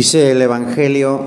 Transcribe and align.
Dice 0.00 0.30
el 0.30 0.40
Evangelio 0.40 1.20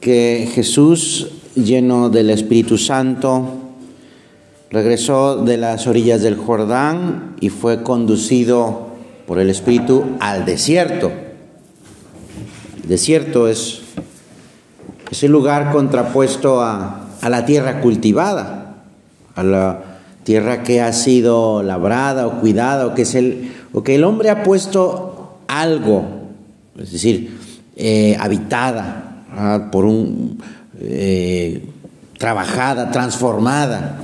que 0.00 0.50
Jesús, 0.54 1.28
lleno 1.54 2.10
del 2.10 2.28
Espíritu 2.28 2.76
Santo, 2.76 3.54
regresó 4.70 5.42
de 5.46 5.56
las 5.56 5.86
orillas 5.86 6.20
del 6.20 6.36
Jordán 6.36 7.36
y 7.40 7.48
fue 7.48 7.82
conducido 7.82 8.88
por 9.26 9.38
el 9.38 9.48
Espíritu 9.48 10.04
al 10.20 10.44
desierto. 10.44 11.10
El 12.82 12.88
desierto 12.90 13.48
es 13.48 13.80
ese 15.10 15.26
lugar 15.30 15.72
contrapuesto 15.72 16.60
a, 16.60 17.08
a 17.22 17.30
la 17.30 17.46
tierra 17.46 17.80
cultivada, 17.80 18.84
a 19.36 19.42
la 19.42 20.00
tierra 20.24 20.62
que 20.64 20.82
ha 20.82 20.92
sido 20.92 21.62
labrada 21.62 22.26
o 22.26 22.40
cuidada, 22.40 22.88
o 22.88 22.94
que, 22.94 23.02
es 23.02 23.14
el, 23.14 23.54
o 23.72 23.82
que 23.82 23.94
el 23.94 24.04
hombre 24.04 24.28
ha 24.28 24.42
puesto 24.42 25.38
algo, 25.46 26.04
es 26.78 26.92
decir, 26.92 27.37
eh, 27.80 28.16
habitada, 28.18 29.68
por 29.70 29.84
un 29.84 30.42
eh, 30.80 31.62
trabajada, 32.18 32.90
transformada. 32.90 34.00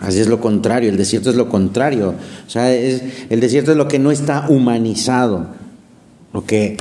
Así 0.00 0.18
es 0.18 0.26
lo 0.26 0.40
contrario, 0.40 0.90
el 0.90 0.96
desierto 0.96 1.30
es 1.30 1.36
lo 1.36 1.48
contrario. 1.48 2.14
O 2.44 2.50
sea, 2.50 2.74
el 2.74 3.38
desierto 3.38 3.70
es 3.70 3.76
lo 3.76 3.86
que 3.86 4.00
no 4.00 4.10
está 4.10 4.46
humanizado. 4.48 5.46
Lo 6.32 6.44
que 6.44 6.76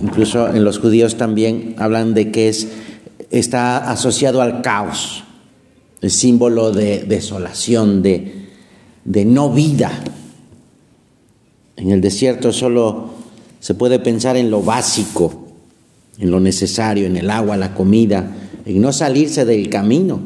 incluso 0.00 0.48
en 0.54 0.62
los 0.62 0.78
judíos 0.78 1.16
también 1.16 1.74
hablan 1.78 2.14
de 2.14 2.30
que 2.30 2.48
es, 2.48 2.68
está 3.30 3.90
asociado 3.90 4.42
al 4.42 4.62
caos. 4.62 5.24
Es 6.00 6.12
símbolo 6.12 6.70
de 6.70 7.02
desolación, 7.02 8.00
de, 8.02 8.46
de 9.04 9.24
no 9.24 9.50
vida. 9.50 9.90
En 11.74 11.90
el 11.90 12.00
desierto 12.00 12.52
solo 12.52 13.19
se 13.60 13.74
puede 13.74 13.98
pensar 13.98 14.36
en 14.36 14.50
lo 14.50 14.62
básico, 14.62 15.46
en 16.18 16.30
lo 16.30 16.40
necesario, 16.40 17.06
en 17.06 17.16
el 17.16 17.30
agua, 17.30 17.56
la 17.56 17.74
comida, 17.74 18.34
en 18.64 18.80
no 18.80 18.92
salirse 18.92 19.44
del 19.44 19.68
camino. 19.68 20.20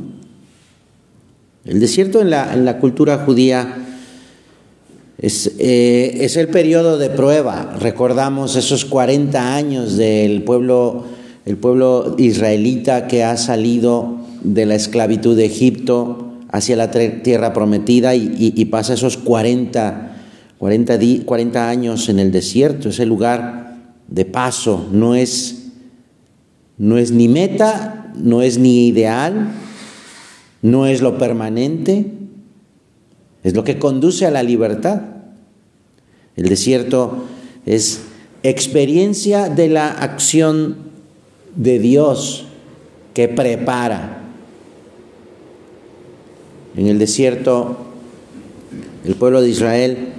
El 1.64 1.80
desierto 1.80 2.20
en 2.20 2.30
la, 2.30 2.78
cultura 2.78 3.18
judía 3.18 3.76
es, 5.18 5.52
eh, 5.58 6.18
es, 6.20 6.36
el 6.36 6.48
periodo 6.48 6.98
de 6.98 7.10
prueba. 7.10 7.76
Recordamos 7.80 8.56
esos 8.56 8.84
40 8.84 9.54
años 9.54 9.96
del 9.96 10.42
pueblo, 10.42 11.04
el 11.44 11.56
pueblo 11.56 12.14
israelita 12.18 13.06
que 13.06 13.24
ha 13.24 13.36
salido 13.36 14.18
de 14.42 14.66
la 14.66 14.74
esclavitud 14.74 15.36
de 15.36 15.46
Egipto 15.46 16.34
hacia 16.54 16.76
la 16.76 16.90
tierra 16.90 17.52
prometida 17.52 18.14
y, 18.14 18.64
pasa 18.66 18.94
esos 18.94 19.16
40 19.16 20.13
40, 20.58 20.98
40 21.24 21.68
años 21.68 22.08
en 22.08 22.18
el 22.18 22.30
desierto, 22.30 22.88
ese 22.88 23.06
lugar 23.06 23.76
de 24.08 24.24
paso, 24.24 24.88
no 24.92 25.14
es, 25.14 25.72
no 26.78 26.98
es 26.98 27.10
ni 27.10 27.28
meta, 27.28 28.12
no 28.16 28.42
es 28.42 28.58
ni 28.58 28.86
ideal, 28.86 29.48
no 30.62 30.86
es 30.86 31.02
lo 31.02 31.18
permanente, 31.18 32.12
es 33.42 33.54
lo 33.54 33.64
que 33.64 33.78
conduce 33.78 34.26
a 34.26 34.30
la 34.30 34.42
libertad. 34.42 35.02
El 36.36 36.48
desierto 36.48 37.24
es 37.66 38.00
experiencia 38.42 39.48
de 39.48 39.68
la 39.68 39.88
acción 39.88 40.76
de 41.54 41.78
Dios 41.78 42.46
que 43.12 43.28
prepara. 43.28 44.22
En 46.76 46.88
el 46.88 46.98
desierto, 46.98 47.76
el 49.04 49.14
pueblo 49.14 49.42
de 49.42 49.50
Israel 49.50 50.13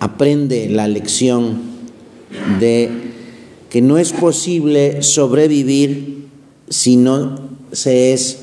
aprende 0.00 0.68
la 0.68 0.88
lección 0.88 1.60
de 2.60 2.90
que 3.70 3.82
no 3.82 3.98
es 3.98 4.12
posible 4.12 5.02
sobrevivir 5.02 6.28
si 6.68 6.96
no 6.96 7.48
se 7.72 8.12
es 8.12 8.40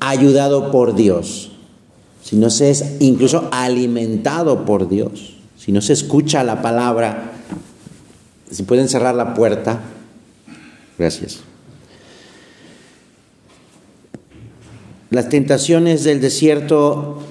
ayudado 0.00 0.70
por 0.70 0.94
Dios, 0.94 1.52
si 2.22 2.36
no 2.36 2.50
se 2.50 2.70
es 2.70 2.96
incluso 3.00 3.48
alimentado 3.52 4.64
por 4.64 4.88
Dios, 4.88 5.34
si 5.56 5.72
no 5.72 5.80
se 5.80 5.92
escucha 5.92 6.44
la 6.44 6.62
palabra, 6.62 7.32
si 8.50 8.62
pueden 8.62 8.88
cerrar 8.88 9.14
la 9.14 9.34
puerta. 9.34 9.80
Gracias. 10.98 11.40
Las 15.10 15.28
tentaciones 15.28 16.04
del 16.04 16.20
desierto 16.20 17.22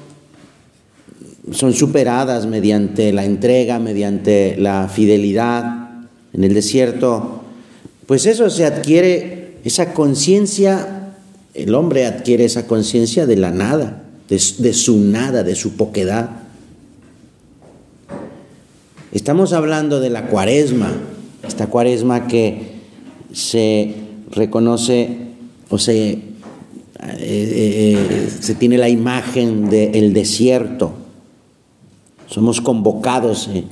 son 1.52 1.74
superadas 1.74 2.46
mediante 2.46 3.14
la 3.14 3.26
entrega, 3.26 3.80
mediante 3.80 4.56
la 4.58 4.90
fidelidad 4.90 5.90
en 6.34 6.44
el 6.44 6.54
desierto, 6.54 7.42
pues 8.06 8.26
eso 8.26 8.50
se 8.50 8.66
adquiere, 8.66 9.58
esa 9.64 9.94
conciencia, 9.94 11.14
el 11.54 11.74
hombre 11.74 12.06
adquiere 12.06 12.46
esa 12.46 12.68
conciencia 12.68 13.26
de 13.26 13.38
la 13.38 13.52
nada, 13.52 14.04
de, 14.30 14.40
su 14.40 15.00
nada, 15.00 15.44
de 15.44 15.56
su 15.56 15.78
poquedad. 15.78 16.30
Estamos 19.14 19.54
hablando 19.54 20.00
de 20.00 20.10
la 20.10 20.28
cuaresma, 20.28 20.92
esta 21.48 21.68
cuaresma 21.68 22.28
que 22.28 22.78
se 23.32 23.96
reconoce 24.32 25.18
o 25.70 25.78
se, 25.78 26.10
eh, 26.10 26.20
eh, 27.20 27.98
eh, 28.00 28.30
se 28.40 28.54
tiene 28.56 28.78
la 28.78 28.90
imagen 28.90 29.70
del 29.70 30.14
desierto 30.14 31.07
somos 32.28 32.62
convocados 32.62 33.50
eh, 33.54 33.64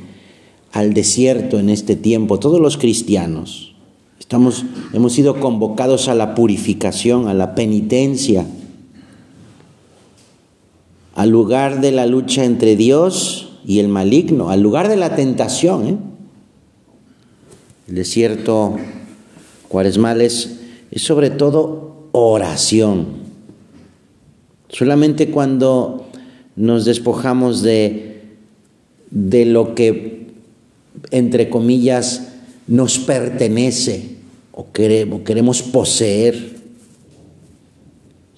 al 0.71 0.93
desierto 0.93 1.59
en 1.59 1.69
este 1.69 1.95
tiempo, 1.95 2.39
todos 2.39 2.59
los 2.59 2.77
cristianos. 2.77 3.75
Estamos, 4.19 4.65
hemos 4.93 5.13
sido 5.13 5.39
convocados 5.39 6.07
a 6.07 6.15
la 6.15 6.35
purificación, 6.35 7.27
a 7.27 7.33
la 7.33 7.53
penitencia, 7.53 8.45
al 11.15 11.29
lugar 11.29 11.79
de 11.79 11.91
la 11.91 12.05
lucha 12.05 12.43
entre 12.43 12.75
Dios 12.75 13.53
y 13.65 13.79
el 13.79 13.87
maligno, 13.87 14.49
al 14.49 14.61
lugar 14.61 14.89
de 14.89 14.97
la 14.97 15.15
tentación. 15.15 15.87
¿eh? 15.87 15.97
El 17.87 17.95
desierto 17.95 18.75
cuaresmal 19.69 20.21
es, 20.21 20.59
es 20.91 21.03
sobre 21.03 21.29
todo 21.29 22.09
oración. 22.11 23.05
Solamente 24.69 25.29
cuando 25.29 26.05
nos 26.55 26.83
despojamos 26.85 27.61
de 27.61 28.04
de 29.11 29.45
lo 29.45 29.75
que, 29.75 30.27
entre 31.11 31.49
comillas, 31.49 32.27
nos 32.67 32.99
pertenece 32.99 34.15
o 34.51 34.71
queremos, 34.71 35.61
poseer. 35.61 36.55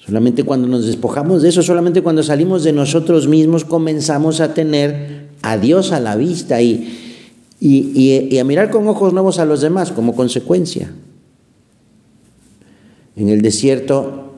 Solamente 0.04 0.44
cuando 0.44 0.68
nos 0.68 0.86
despojamos 0.86 1.42
de 1.42 1.50
eso, 1.50 1.62
solamente 1.62 2.02
cuando 2.02 2.24
salimos 2.24 2.64
de 2.64 2.74
nosotros 2.74 3.28
mismos, 3.28 3.66
comenzamos 3.66 4.40
a 4.40 4.54
tener 4.54 5.28
a 5.42 5.58
Dios 5.58 5.92
a 5.92 6.00
la 6.00 6.16
vista 6.16 6.62
y, 6.62 7.20
y, 7.60 8.38
a 8.38 8.44
mirar 8.44 8.72
con 8.72 8.88
ojos 8.88 9.14
nuevos 9.14 9.38
a 9.38 9.46
los 9.46 9.62
demás 9.62 9.92
como 9.92 10.16
consecuencia. 10.16 10.92
En 13.16 13.30
el 13.30 13.42
desierto, 13.42 14.34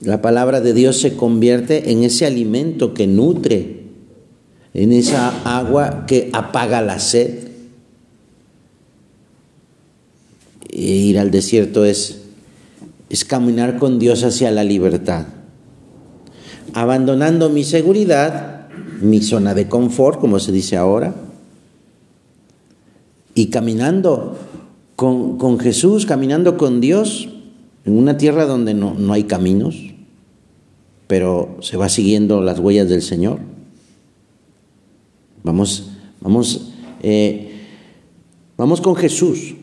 la 0.00 0.20
palabra 0.20 0.60
de 0.60 0.74
Dios 0.74 0.98
se 0.98 1.14
convierte 1.14 1.92
en 1.92 2.02
ese 2.02 2.26
alimento 2.26 2.92
que 2.92 3.06
nutre 3.06 3.81
en 4.74 4.92
esa 4.92 5.42
agua 5.44 6.06
que 6.06 6.30
apaga 6.32 6.80
la 6.80 6.98
sed. 6.98 7.48
E 10.70 10.80
ir 10.80 11.18
al 11.18 11.30
desierto 11.30 11.84
es, 11.84 12.22
es 13.10 13.24
caminar 13.24 13.78
con 13.78 13.98
Dios 13.98 14.24
hacia 14.24 14.50
la 14.50 14.64
libertad, 14.64 15.26
abandonando 16.72 17.50
mi 17.50 17.62
seguridad, 17.62 18.68
mi 19.02 19.20
zona 19.20 19.54
de 19.54 19.68
confort, 19.68 20.18
como 20.18 20.38
se 20.38 20.50
dice 20.50 20.78
ahora, 20.78 21.14
y 23.34 23.46
caminando 23.46 24.38
con, 24.96 25.36
con 25.36 25.58
Jesús, 25.58 26.06
caminando 26.06 26.56
con 26.56 26.80
Dios 26.80 27.28
en 27.84 27.98
una 27.98 28.16
tierra 28.16 28.46
donde 28.46 28.72
no, 28.72 28.94
no 28.94 29.12
hay 29.12 29.24
caminos, 29.24 29.76
pero 31.06 31.58
se 31.60 31.76
va 31.76 31.90
siguiendo 31.90 32.40
las 32.40 32.58
huellas 32.58 32.88
del 32.88 33.02
Señor. 33.02 33.40
Vamos, 35.42 35.90
vamos, 36.20 36.72
eh, 37.02 37.52
vamos 38.56 38.80
con 38.80 38.94
Jesús. 38.94 39.54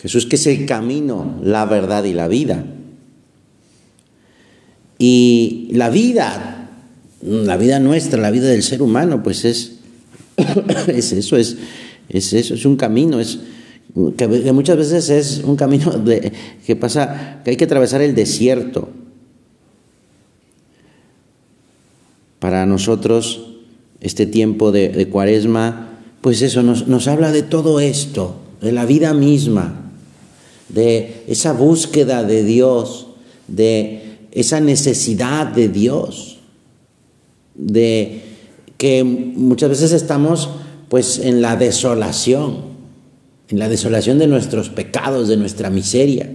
Jesús 0.00 0.26
que 0.26 0.36
es 0.36 0.46
el 0.46 0.66
camino, 0.66 1.38
la 1.42 1.66
verdad 1.66 2.04
y 2.04 2.12
la 2.12 2.26
vida. 2.26 2.64
Y 4.98 5.68
la 5.72 5.90
vida, 5.90 6.70
la 7.22 7.56
vida 7.56 7.78
nuestra, 7.78 8.20
la 8.20 8.30
vida 8.30 8.48
del 8.48 8.62
ser 8.62 8.82
humano, 8.82 9.22
pues 9.22 9.44
es, 9.44 9.78
es 10.88 11.12
eso, 11.12 11.36
es, 11.36 11.56
es 12.08 12.32
eso, 12.32 12.54
es 12.54 12.64
un 12.64 12.76
camino, 12.76 13.20
es 13.20 13.38
que, 14.16 14.52
muchas 14.52 14.76
veces 14.76 15.10
es 15.10 15.44
un 15.44 15.56
camino 15.56 15.90
de, 15.92 16.32
que 16.66 16.76
pasa, 16.76 17.40
que 17.44 17.50
hay 17.50 17.56
que 17.56 17.64
atravesar 17.64 18.02
el 18.02 18.14
desierto. 18.14 18.88
Para 22.40 22.66
nosotros, 22.66 23.52
este 24.00 24.26
tiempo 24.26 24.72
de, 24.72 25.08
cuaresma 25.08 25.86
pues 26.20 26.42
eso, 26.42 26.62
nos, 26.62 26.86
nos 26.86 27.08
habla 27.08 27.32
de 27.32 27.42
todo 27.42 27.80
esto, 27.80 28.36
de 28.60 28.72
la 28.72 28.84
vida 28.84 29.14
misma, 29.14 29.92
de 30.68 31.24
esa 31.28 31.52
búsqueda 31.52 32.24
de 32.24 32.44
Dios, 32.44 33.06
de 33.48 34.18
esa 34.32 34.60
necesidad 34.60 35.46
de 35.46 35.68
Dios, 35.68 36.38
de 37.54 38.22
que 38.76 39.04
muchas 39.04 39.70
veces 39.70 39.92
estamos 39.92 40.50
pues 40.88 41.18
en 41.18 41.40
la 41.40 41.56
desolación, 41.56 42.70
en 43.48 43.58
la 43.58 43.68
desolación 43.68 44.18
de 44.18 44.26
nuestros 44.26 44.70
pecados, 44.70 45.28
de 45.28 45.36
nuestra 45.36 45.70
miseria. 45.70 46.30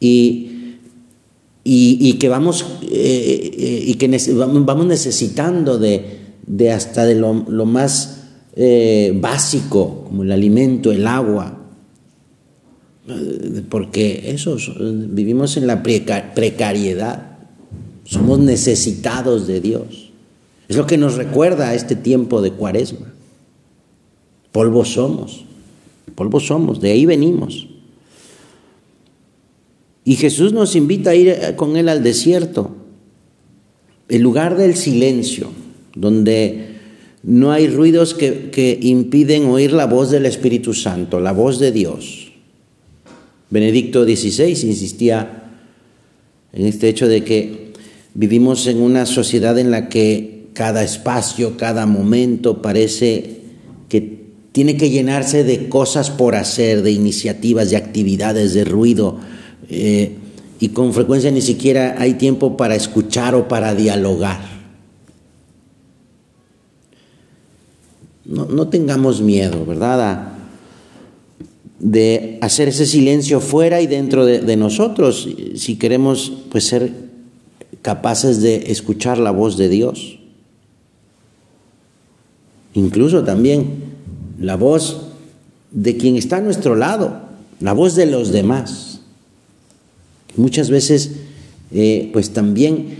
Y, 0.00 0.45
y, 1.68 2.12
que 2.14 2.28
vamos, 2.28 2.64
eh, 2.82 3.50
eh, 3.58 3.84
y 3.86 3.94
que 3.94 4.08
vamos 4.32 4.86
necesitando 4.86 5.78
de, 5.78 6.04
de 6.46 6.70
hasta 6.70 7.04
de 7.04 7.16
lo, 7.16 7.34
más 7.34 8.22
eh, 8.54 9.12
básico, 9.20 10.04
como 10.06 10.22
el 10.22 10.30
alimento, 10.30 10.92
el 10.92 11.06
agua, 11.06 11.58
porque 13.68 14.30
eso, 14.32 14.56
vivimos 14.78 15.56
en 15.56 15.66
la 15.66 15.82
precariedad, 15.82 17.38
somos 18.04 18.38
necesitados 18.38 19.48
de 19.48 19.60
Dios. 19.60 20.10
Es 20.68 20.76
lo 20.76 20.86
que 20.86 20.98
nos 20.98 21.16
recuerda 21.16 21.70
a 21.70 21.74
este 21.74 21.96
tiempo 21.96 22.42
de 22.42 22.52
cuaresma. 22.52 23.12
Polvo 24.52 24.84
somos, 24.84 25.44
polvo 26.14 26.38
somos, 26.38 26.80
de 26.80 26.92
ahí 26.92 27.06
venimos. 27.06 27.68
Y 30.06 30.14
Jesús 30.14 30.52
nos 30.52 30.76
invita 30.76 31.10
a 31.10 31.14
ir 31.16 31.36
con 31.56 31.76
Él 31.76 31.88
al 31.88 32.04
desierto, 32.04 32.76
el 34.08 34.22
lugar 34.22 34.56
del 34.56 34.76
silencio, 34.76 35.50
donde 35.96 36.76
no 37.24 37.50
hay 37.50 37.66
ruidos 37.66 38.14
que, 38.14 38.50
que 38.50 38.78
impiden 38.80 39.46
oír 39.46 39.72
la 39.72 39.86
voz 39.86 40.12
del 40.12 40.24
Espíritu 40.24 40.74
Santo, 40.74 41.18
la 41.18 41.32
voz 41.32 41.58
de 41.58 41.72
Dios. 41.72 42.30
Benedicto 43.50 44.04
XVI 44.04 44.50
insistía 44.68 45.50
en 46.52 46.66
este 46.66 46.88
hecho 46.88 47.08
de 47.08 47.24
que 47.24 47.72
vivimos 48.14 48.68
en 48.68 48.80
una 48.80 49.06
sociedad 49.06 49.58
en 49.58 49.72
la 49.72 49.88
que 49.88 50.46
cada 50.52 50.84
espacio, 50.84 51.56
cada 51.56 51.84
momento 51.84 52.62
parece 52.62 53.40
que 53.88 54.20
tiene 54.52 54.76
que 54.76 54.88
llenarse 54.88 55.42
de 55.42 55.68
cosas 55.68 56.10
por 56.10 56.36
hacer, 56.36 56.82
de 56.82 56.92
iniciativas, 56.92 57.70
de 57.70 57.76
actividades, 57.76 58.54
de 58.54 58.64
ruido, 58.64 59.18
eh, 59.68 60.16
y 60.58 60.68
con 60.70 60.92
frecuencia 60.92 61.30
ni 61.30 61.42
siquiera 61.42 61.96
hay 61.98 62.14
tiempo 62.14 62.56
para 62.56 62.74
escuchar 62.74 63.34
o 63.34 63.48
para 63.48 63.74
dialogar. 63.74 64.40
No, 68.24 68.46
no 68.46 68.68
tengamos 68.68 69.20
miedo, 69.20 69.64
¿verdad? 69.64 70.36
de 71.78 72.38
hacer 72.40 72.68
ese 72.68 72.86
silencio 72.86 73.40
fuera 73.40 73.80
y 73.80 73.86
dentro 73.86 74.24
de, 74.24 74.56
nosotros, 74.56 75.28
si 75.56 75.76
queremos 75.76 76.32
pues 76.50 76.64
ser 76.64 76.92
capaces 77.82 78.40
de 78.40 78.72
escuchar 78.72 79.18
la 79.18 79.30
voz 79.30 79.56
de 79.56 79.68
Dios. 79.68 80.18
Incluso 82.74 83.24
también 83.24 83.84
la 84.40 84.56
voz 84.56 85.02
de 85.70 85.96
quien 85.96 86.16
está 86.16 86.38
a 86.38 86.40
nuestro 86.40 86.74
lado, 86.76 87.20
la 87.60 87.72
voz 87.72 87.94
de 87.94 88.06
los 88.06 88.32
demás. 88.32 88.95
Muchas 90.36 90.70
veces 90.70 91.12
eh, 91.72 92.10
pues 92.12 92.30
también 92.30 92.96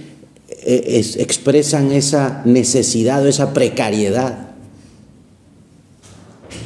eh, 0.49 1.05
expresan 1.19 1.93
esa 1.93 2.43
necesidad 2.45 3.23
o 3.25 3.29
esa 3.29 3.55
precariedad 3.55 4.49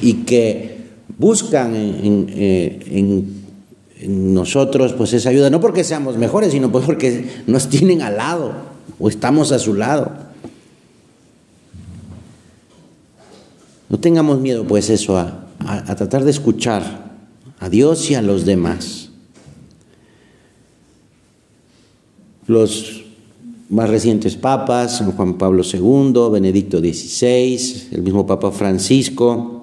y 0.00 0.14
que 0.24 0.78
buscan 1.18 1.72
eh, 1.74 2.80
en, 2.90 3.40
nosotros 4.32 4.94
pues 4.94 5.12
esa 5.12 5.28
ayuda, 5.28 5.50
no 5.50 5.60
porque 5.60 5.84
seamos 5.84 6.16
mejores, 6.16 6.52
sino 6.52 6.72
pues 6.72 6.86
porque 6.86 7.28
nos 7.46 7.68
tienen 7.68 8.00
al 8.00 8.16
lado 8.16 8.54
o 8.98 9.10
estamos 9.10 9.52
a 9.52 9.58
su 9.58 9.74
lado. 9.74 10.10
No 13.90 13.98
tengamos 13.98 14.40
miedo 14.40 14.64
pues 14.66 14.88
eso, 14.88 15.18
a, 15.18 15.48
a 15.58 15.96
tratar 15.96 16.24
de 16.24 16.30
escuchar 16.30 17.10
a 17.58 17.68
Dios 17.68 18.10
y 18.10 18.14
a 18.14 18.22
los 18.22 18.46
demás. 18.46 18.99
Los 22.50 23.04
más 23.68 23.88
recientes 23.88 24.34
papas, 24.34 24.98
San 24.98 25.12
Juan 25.12 25.38
Pablo 25.38 25.62
II, 25.62 26.32
Benedicto 26.32 26.80
XVI, 26.80 27.88
el 27.92 28.02
mismo 28.02 28.26
Papa 28.26 28.50
Francisco, 28.50 29.60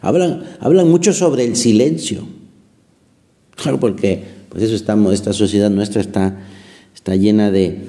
Hablan, 0.00 0.42
hablan 0.58 0.90
mucho 0.90 1.12
sobre 1.12 1.44
el 1.44 1.54
silencio. 1.54 2.26
Claro, 3.54 3.78
porque 3.78 4.24
pues 4.48 4.64
eso 4.64 4.74
estamos, 4.74 5.14
esta 5.14 5.32
sociedad 5.32 5.70
nuestra 5.70 6.00
está, 6.00 6.40
está 6.92 7.14
llena 7.14 7.52
de, 7.52 7.86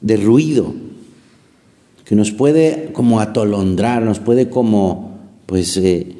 de 0.00 0.16
ruido 0.16 0.72
que 2.04 2.14
nos 2.14 2.30
puede 2.30 2.90
como 2.92 3.18
atolondrar, 3.18 4.02
nos 4.02 4.20
puede 4.20 4.48
como, 4.48 5.18
pues, 5.46 5.76
eh, 5.76 6.14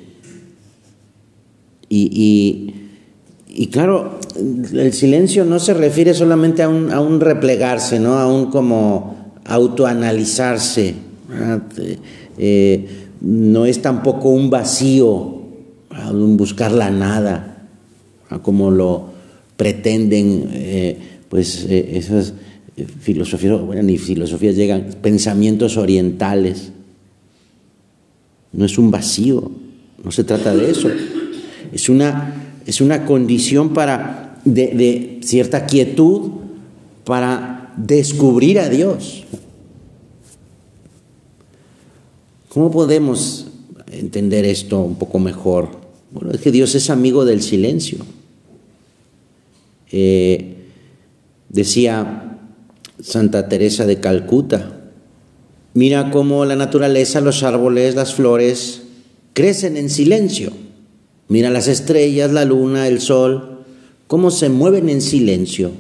y, 1.89 2.75
claro, 3.69 4.21
el 4.37 4.93
silencio 4.93 5.45
no 5.45 5.59
se 5.59 5.73
refiere 5.73 6.13
solamente 6.13 6.63
a 6.63 6.69
un, 6.69 6.93
a 6.93 7.01
un 7.01 7.21
replegarse, 7.21 7.99
¿no? 7.99 8.19
A 8.19 8.31
un 8.31 8.51
como 8.51 9.33
autoanalizarse. 9.47 10.95
Eh, 12.39 12.87
no 13.21 13.65
es 13.65 13.81
tampoco 13.81 14.29
un 14.29 14.51
vacío, 14.51 15.43
un 16.13 16.37
buscar 16.37 16.73
la 16.73 16.91
nada, 16.91 17.69
como 18.43 18.71
lo 18.71 19.07
pretenden 19.57 20.51
eh, 20.53 20.99
pues 21.29 21.67
eh, 21.69 21.93
esas 21.95 22.35
filosofías, 23.01 23.61
bueno, 23.63 23.83
ni 23.83 23.97
filosofías 23.97 24.55
llegan, 24.55 24.87
pensamientos 25.01 25.77
orientales. 25.77 26.73
No 28.53 28.65
es 28.65 28.79
un 28.79 28.91
vacío, 28.91 29.51
no 30.05 30.11
se 30.11 30.25
trata 30.25 30.55
de 30.55 30.71
eso. 30.71 30.91
Es 31.73 31.89
una, 31.89 32.46
es 32.67 32.81
una 32.81 33.07
condición 33.07 33.73
para, 33.73 34.41
de, 34.45 35.21
cierta 35.23 35.67
quietud 35.67 36.33
para 37.05 37.73
descubrir 37.77 38.59
a 38.59 38.69
Dios. 38.69 39.23
¿Cómo 42.49 42.73
podemos 42.73 43.47
entender 43.93 44.45
esto 44.45 44.81
un 44.81 44.97
poco 44.97 45.21
mejor? 45.21 45.69
Bueno, 46.11 46.33
es 46.33 46.41
que 46.41 46.51
Dios 46.51 46.75
es 46.75 46.91
amigo 46.91 47.25
del 47.25 47.41
silencio. 47.41 47.99
Eh, 49.93 50.57
decía 51.49 52.39
Santa 53.01 53.49
Teresa 53.49 53.87
de 53.87 54.01
Calcuta, 54.01 54.81
mira 55.75 56.11
cómo 56.11 56.45
la 56.45 56.57
naturaleza, 56.57 57.21
los 57.21 57.45
árboles, 57.45 57.95
las 57.95 58.15
flores 58.15 58.83
crecen 59.35 59.77
en 59.77 59.89
silencio. 59.89 60.66
Mira 61.29 61.51
las 61.51 61.69
estrellas, 61.69 62.33
la 62.33 62.45
luna, 62.45 62.87
el 62.89 63.01
sol, 63.01 63.65
cómo 64.07 64.31
se 64.31 64.49
mueven 64.49 64.89
en 64.89 65.01
silencio. 65.01 65.73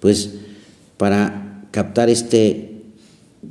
Pues 0.00 0.34
para 0.96 1.66
captar 1.70 2.10
este 2.10 2.76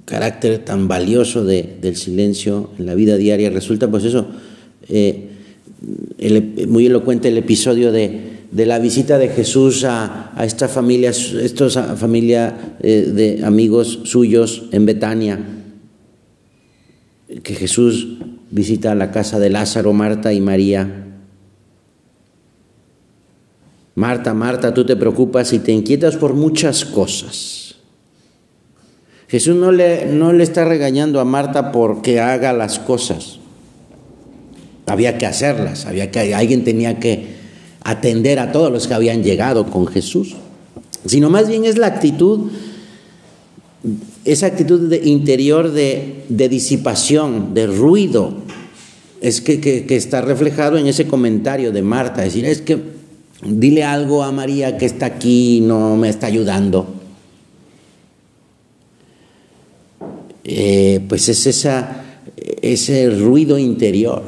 carácter 0.06 0.60
tan 0.60 0.88
valioso 0.88 1.46
del 1.46 1.96
silencio 1.96 2.70
en 2.78 2.86
la 2.86 2.96
vida 2.96 3.18
diaria. 3.18 3.50
Resulta 3.50 3.90
pues 3.90 4.04
eso, 4.04 4.28
eh, 4.90 5.30
muy 6.68 6.86
elocuente 6.86 7.30
el 7.30 7.38
episodio 7.38 7.92
de, 7.92 8.36
la 8.54 8.80
visita 8.80 9.18
de 9.18 9.30
Jesús 9.30 9.84
a, 9.84 10.34
esta 10.44 10.68
familia, 10.68 11.12
familia 11.98 12.78
eh, 12.82 13.12
de 13.14 13.46
amigos 13.46 14.02
suyos 14.04 14.66
en 14.72 14.86
Betania, 14.86 15.40
que 17.44 17.56
Jesús 17.56 18.18
visita 18.52 18.96
la 18.96 19.12
casa 19.12 19.40
de 19.40 19.50
Lázaro, 19.50 19.94
Marta 19.94 20.34
y 20.34 20.42
María. 20.42 21.06
Marta, 23.96 24.34
Marta, 24.34 24.74
tú 24.74 24.86
te 24.86 24.96
preocupas 24.96 25.54
y 25.54 25.60
te 25.60 25.72
inquietas 25.72 26.18
por 26.18 26.34
muchas 26.34 26.84
cosas. 26.86 27.76
Jesús 29.28 29.56
no 29.56 29.72
le, 29.72 30.06
no 30.06 30.34
le 30.34 30.44
está 30.44 30.66
regañando 30.66 31.20
a 31.20 31.26
Marta 31.26 31.72
porque 31.72 32.20
haga 32.20 32.54
las 32.54 32.80
cosas. 32.80 33.40
Había 34.86 35.18
que 35.18 35.26
hacerlas, 35.26 35.86
había 35.86 36.12
que, 36.12 36.36
alguien 36.36 36.64
tenía 36.64 37.00
que 37.00 37.36
atender 37.84 38.40
a 38.40 38.52
todos 38.52 38.72
los 38.72 38.88
que 38.88 38.94
habían 38.94 39.24
llegado 39.24 39.66
con 39.68 39.88
Jesús. 39.88 40.36
Sino 41.06 41.30
más 41.30 41.48
bien 41.48 41.66
es 41.66 41.78
la 41.78 41.88
actitud, 41.88 42.52
esa 44.24 44.48
actitud 44.48 44.90
de 44.90 45.08
interior 45.08 45.72
de, 45.72 46.24
disipación, 46.30 47.54
de 47.54 47.68
ruido, 47.68 48.34
es 49.22 49.42
que, 49.42 49.86
está 49.90 50.22
reflejado 50.22 50.78
en 50.78 50.88
ese 50.88 51.08
comentario 51.08 51.72
de 51.72 51.82
Marta, 51.82 52.22
decir, 52.22 52.46
es 52.46 52.62
que 52.62 52.80
dile 53.44 53.84
algo 53.84 54.24
a 54.24 54.32
María 54.32 54.78
que 54.78 54.86
está 54.86 55.08
aquí 55.08 55.58
y 55.58 55.62
no 55.62 55.96
me 55.98 56.10
está 56.10 56.28
ayudando. 56.28 56.96
eh, 60.46 61.02
pues 61.10 61.28
es 61.28 61.68
ese 62.62 63.10
ruido 63.10 63.58
interior 63.58 64.24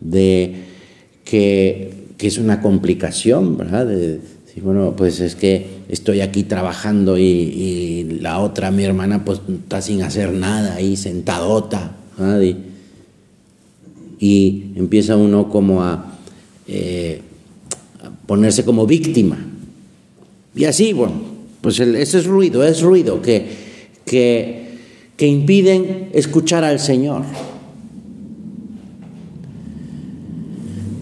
de 0.00 0.54
que, 1.24 2.00
es 2.18 2.36
una 2.36 2.60
complicación, 2.60 3.56
¿verdad? 3.56 3.88
Bueno, 4.60 4.94
pues 4.96 5.20
es 5.20 5.36
que 5.36 5.66
estoy 5.88 6.20
aquí 6.20 6.42
trabajando 6.42 7.16
y, 7.16 8.18
la 8.20 8.40
otra, 8.40 8.70
mi 8.70 8.84
hermana, 8.84 9.24
pues 9.24 9.40
está 9.48 9.80
sin 9.80 10.02
hacer 10.02 10.32
nada 10.32 10.74
ahí, 10.74 10.96
sentadota, 10.96 11.96
¿verdad? 12.18 12.42
y 14.22 14.72
empieza 14.76 15.16
uno 15.16 15.48
como 15.48 15.82
a, 15.82 16.18
eh, 16.66 17.20
ponerse 18.26 18.64
como 18.64 18.86
víctima. 18.86 19.38
Y 20.54 20.64
así, 20.64 20.92
bueno, 20.92 21.14
pues 21.60 21.80
ese 21.80 22.18
es 22.18 22.26
ruido, 22.26 22.64
es 22.64 22.82
ruido 22.82 23.22
que, 23.22 23.46
que, 24.04 24.78
que 25.16 25.26
impiden 25.26 26.10
escuchar 26.12 26.64
al 26.64 26.78
Señor. 26.80 27.22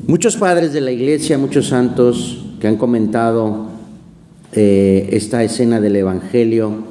Muchos 0.06 0.36
padres 0.36 0.72
de 0.72 0.80
la 0.80 0.90
iglesia, 0.90 1.38
muchos 1.38 1.68
santos 1.68 2.44
que 2.60 2.68
han 2.68 2.76
comentado 2.76 3.68
eh, 4.52 5.08
esta 5.12 5.42
escena 5.44 5.80
del 5.80 5.96
Evangelio 5.96 6.84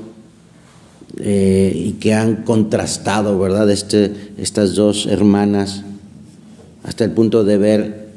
eh, 1.19 1.71
y 1.75 1.93
que 1.93 2.13
han 2.13 2.43
contrastado, 2.43 3.39
¿verdad?, 3.39 3.69
este, 3.71 4.13
estas 4.37 4.75
dos 4.75 5.07
hermanas 5.07 5.83
hasta 6.83 7.03
el 7.03 7.11
punto 7.11 7.43
de 7.43 7.57
ver 7.57 8.07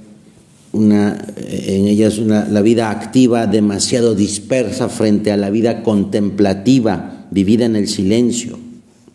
una, 0.72 1.18
en 1.36 1.88
ellas 1.88 2.18
la 2.18 2.62
vida 2.62 2.90
activa 2.90 3.46
demasiado 3.46 4.14
dispersa 4.14 4.88
frente 4.88 5.32
a 5.32 5.36
la 5.36 5.50
vida 5.50 5.82
contemplativa, 5.82 7.26
vivida 7.30 7.64
en 7.64 7.74
el 7.74 7.88
silencio. 7.88 8.58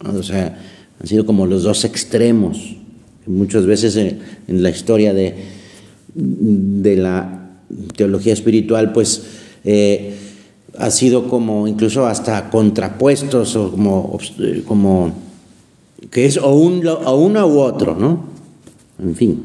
O 0.03 0.23
sea, 0.23 0.59
han 0.99 1.07
sido 1.07 1.25
como 1.25 1.45
los 1.45 1.63
dos 1.63 1.85
extremos. 1.85 2.75
Muchas 3.25 3.65
veces 3.65 3.95
en, 3.95 4.19
la 4.47 4.69
historia 4.69 5.13
de, 5.13 5.35
de, 6.13 6.97
la 6.97 7.44
teología 7.95 8.33
espiritual, 8.33 8.91
pues 8.91 9.23
eh, 9.63 10.15
ha 10.77 10.91
sido 10.91 11.27
como 11.27 11.67
incluso 11.67 12.05
hasta 12.05 12.49
contrapuestos 12.49 13.55
o 13.55 13.71
como, 13.71 14.19
como 14.67 15.13
que 16.11 16.25
es 16.25 16.37
o, 16.37 16.53
un, 16.53 16.85
o 16.87 17.15
uno 17.15 17.47
u 17.47 17.59
otro, 17.59 17.95
¿no? 17.95 18.25
En 18.99 19.15
fin, 19.15 19.43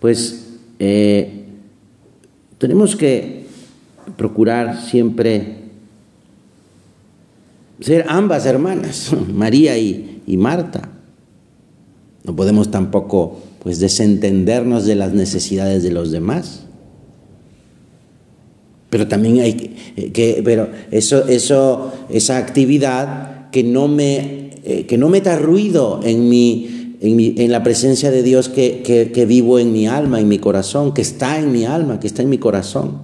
pues 0.00 0.48
eh, 0.78 1.44
tenemos 2.58 2.96
que 2.96 3.46
procurar 4.16 4.82
siempre 4.82 5.58
ser 7.80 8.04
ambas 8.08 8.44
hermanas, 8.46 9.12
María 9.32 9.78
y 9.78 10.36
Marta. 10.36 10.99
No 12.24 12.36
podemos 12.36 12.70
tampoco 12.70 13.38
pues 13.62 13.78
desentendernos 13.80 14.86
de 14.86 14.94
las 14.94 15.12
necesidades 15.12 15.82
de 15.82 15.90
los 15.90 16.10
demás. 16.10 16.62
Pero 18.90 19.06
también 19.06 19.40
hay 19.40 19.54
que, 20.12 20.42
pero 20.44 20.68
eso, 20.90 21.28
eso, 21.28 21.92
esa 22.10 22.38
actividad 22.38 23.50
que 23.50 23.62
no 23.62 23.88
me, 23.88 24.50
eh, 24.64 24.86
que 24.86 24.98
no 24.98 25.08
meta 25.08 25.38
ruido 25.38 26.00
en 26.02 26.28
mi, 26.28 26.96
en, 27.00 27.50
la 27.50 27.62
presencia 27.62 28.10
de 28.10 28.22
Dios 28.22 28.48
que, 28.48 29.24
vivo 29.26 29.58
en 29.58 29.72
mi 29.72 29.86
alma, 29.86 30.20
en 30.20 30.28
mi 30.28 30.38
corazón, 30.38 30.92
que 30.92 31.02
está 31.02 31.38
en 31.38 31.50
mi 31.50 31.64
alma, 31.64 31.98
que 31.98 32.06
está 32.06 32.22
en 32.22 32.28
mi 32.28 32.38
corazón, 32.38 33.02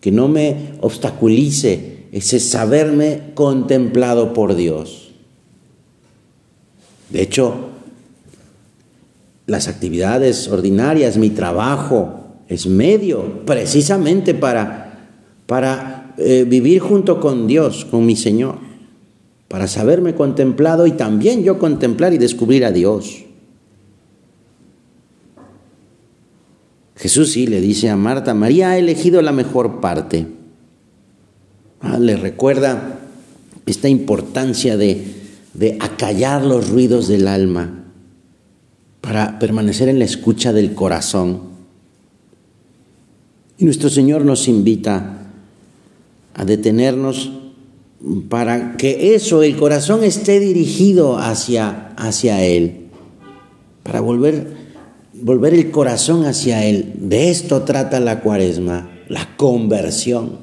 que 0.00 0.12
no 0.12 0.28
me 0.28 0.72
obstaculice 0.80 2.06
ese 2.12 2.38
saberme 2.38 3.20
contemplado 3.34 4.32
por 4.32 4.54
Dios. 4.54 5.10
De 7.10 7.22
hecho, 7.22 7.71
las 9.52 9.68
actividades 9.68 10.48
ordinarias, 10.48 11.18
mi 11.18 11.28
trabajo, 11.28 12.38
es 12.48 12.66
medio 12.66 13.44
precisamente 13.44 14.32
para, 14.32 15.10
para 15.46 16.14
eh, 16.16 16.46
vivir 16.48 16.80
junto 16.80 17.20
con 17.20 17.46
Dios, 17.46 17.84
con 17.84 18.06
mi 18.06 18.16
Señor, 18.16 18.56
para 19.48 19.68
saberme 19.68 20.14
contemplado 20.14 20.86
y 20.86 20.92
también 20.92 21.44
yo 21.44 21.58
contemplar 21.58 22.14
y 22.14 22.18
descubrir 22.18 22.64
a 22.64 22.72
Dios. 22.72 23.24
Jesús 26.96 27.32
sí 27.32 27.46
le 27.46 27.60
dice 27.60 27.90
a 27.90 27.96
Marta, 27.96 28.32
María 28.32 28.70
ha 28.70 28.78
elegido 28.78 29.20
la 29.20 29.32
mejor 29.32 29.82
parte. 29.82 30.28
Ah, 31.82 31.98
le 31.98 32.16
recuerda 32.16 33.00
esta 33.66 33.90
importancia 33.90 34.78
de, 34.78 35.04
de 35.52 35.76
acallar 35.78 36.42
los 36.42 36.70
ruidos 36.70 37.06
del 37.06 37.28
alma 37.28 37.81
para 39.12 39.38
permanecer 39.38 39.90
en 39.90 39.98
la 39.98 40.06
escucha 40.06 40.54
del 40.54 40.72
corazón. 40.72 41.42
Y 43.58 43.66
nuestro 43.66 43.90
Señor 43.90 44.24
nos 44.24 44.48
invita 44.48 45.26
a 46.32 46.44
detenernos 46.46 47.30
para 48.30 48.78
que 48.78 49.14
eso, 49.14 49.42
el 49.42 49.58
corazón 49.58 50.02
esté 50.02 50.40
dirigido 50.40 51.18
hacia, 51.18 51.88
hacia 51.98 52.42
Él, 52.42 52.86
para 53.82 54.00
volver 54.00 54.56
volver 55.12 55.52
el 55.52 55.70
corazón 55.70 56.24
hacia 56.24 56.64
Él. 56.64 56.94
De 56.96 57.28
esto 57.28 57.64
trata 57.64 58.00
la 58.00 58.20
cuaresma, 58.20 58.90
la 59.08 59.36
conversión. 59.36 60.38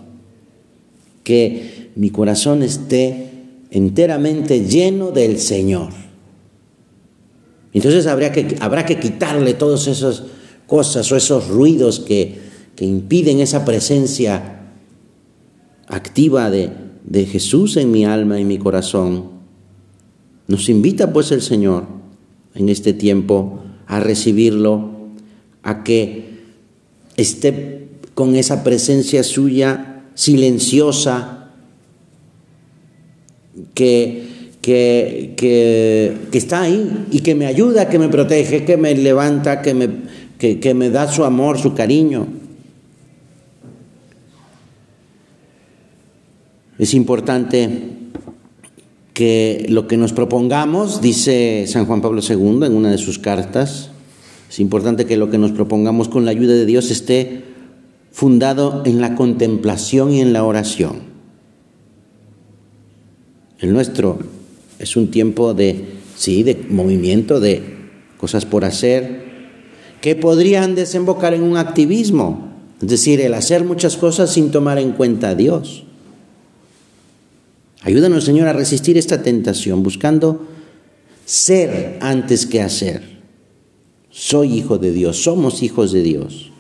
Que 1.24 1.90
mi 1.96 2.12
corazón 2.12 2.62
esté 2.62 3.32
enteramente 3.72 4.64
lleno 4.68 5.10
del 5.10 5.40
Señor. 5.40 6.09
Entonces 7.74 8.08
habrá 8.08 8.32
que, 8.32 8.56
habrá 8.60 8.86
que 8.86 9.00
quitarle 9.00 9.54
todas 9.54 9.88
esas 9.88 10.24
cosas 10.68 11.12
o 11.12 11.16
esos 11.16 11.48
ruidos 11.48 12.00
que, 12.00 12.40
que 12.76 12.86
impiden 12.86 13.40
esa 13.40 13.66
presencia 13.66 14.62
activa 15.88 16.50
de, 16.50 16.72
de 17.04 17.26
Jesús 17.26 17.78
en 17.78 17.92
mi 17.92 18.06
alma 18.06 18.40
y 18.40 18.46
mi 18.46 18.58
corazón. 18.58 19.32
Nos 20.48 20.70
invita 20.70 21.14
pues 21.14 21.32
el 21.32 21.42
Señor 21.42 21.86
en 22.56 22.70
este 22.70 22.94
tiempo 22.94 23.60
a 23.88 24.00
recibirlo, 24.00 24.92
a 25.64 25.84
que 25.84 26.40
esté 27.18 27.88
con 28.14 28.36
esa 28.36 28.64
presencia 28.64 29.24
suya 29.24 30.04
silenciosa, 30.14 31.50
que, 33.74 34.29
que, 35.36 36.18
está 36.32 36.62
ahí 36.62 37.08
y 37.12 37.20
que 37.20 37.36
me 37.36 37.46
ayuda, 37.46 37.90
que 37.90 38.00
me 38.00 38.10
protege, 38.10 38.66
que 38.66 38.78
me 38.78 38.96
levanta, 38.96 39.62
que 39.62 39.74
me, 39.74 39.90
que 40.38 40.74
me 40.74 40.90
da 40.90 41.12
su 41.12 41.24
amor, 41.24 41.58
su 41.58 41.74
cariño. 41.74 42.28
Es 46.78 46.94
importante 46.94 47.70
que 49.14 49.66
lo 49.68 49.88
que 49.88 49.98
nos 49.98 50.14
propongamos, 50.14 51.02
dice 51.02 51.66
San 51.68 51.86
Juan 51.86 52.02
Pablo 52.02 52.22
II 52.22 52.66
en 52.66 52.74
una 52.74 52.92
de 52.92 52.98
sus 52.98 53.20
cartas, 53.20 53.92
es 54.50 54.60
importante 54.60 55.06
que 55.06 55.18
lo 55.18 55.30
que 55.30 55.38
nos 55.38 55.52
propongamos 55.52 56.08
con 56.08 56.24
la 56.26 56.32
ayuda 56.32 56.54
de 56.54 56.66
Dios 56.66 56.90
esté 56.90 57.44
fundado 58.12 58.84
en 58.86 59.02
la 59.02 59.16
contemplación 59.16 60.14
y 60.14 60.22
en 60.22 60.32
la 60.32 60.44
oración. 60.46 61.10
El 63.60 63.74
nuestro 63.74 64.20
es 64.80 64.96
un 64.96 65.12
tiempo 65.12 65.54
de, 65.54 65.86
sí, 66.18 66.44
de 66.44 66.56
movimiento, 66.70 67.40
de 67.40 67.62
cosas 68.18 68.46
por 68.46 68.66
hacer, 68.66 69.30
que 70.02 70.16
podrían 70.16 70.76
desembocar 70.76 71.34
en 71.34 71.44
un 71.44 71.58
activismo, 71.58 72.54
es 72.82 72.88
decir, 72.88 73.20
el 73.20 73.34
hacer 73.34 73.66
muchas 73.66 73.98
cosas 73.98 74.32
sin 74.32 74.52
tomar 74.52 74.80
en 74.80 74.94
cuenta 74.94 75.30
a 75.30 75.36
Dios. 75.36 75.84
Ayúdanos, 77.82 78.24
Señor, 78.24 78.48
a 78.48 78.54
resistir 78.54 78.98
esta 78.98 79.22
tentación, 79.22 79.84
buscando 79.84 80.48
ser 81.26 81.98
antes 82.02 82.46
que 82.46 82.62
hacer. 82.62 83.20
Soy 84.10 84.54
hijo 84.54 84.78
de 84.78 84.92
Dios, 84.92 85.24
somos 85.24 85.62
hijos 85.62 85.92
de 85.92 86.02
Dios. 86.02 86.52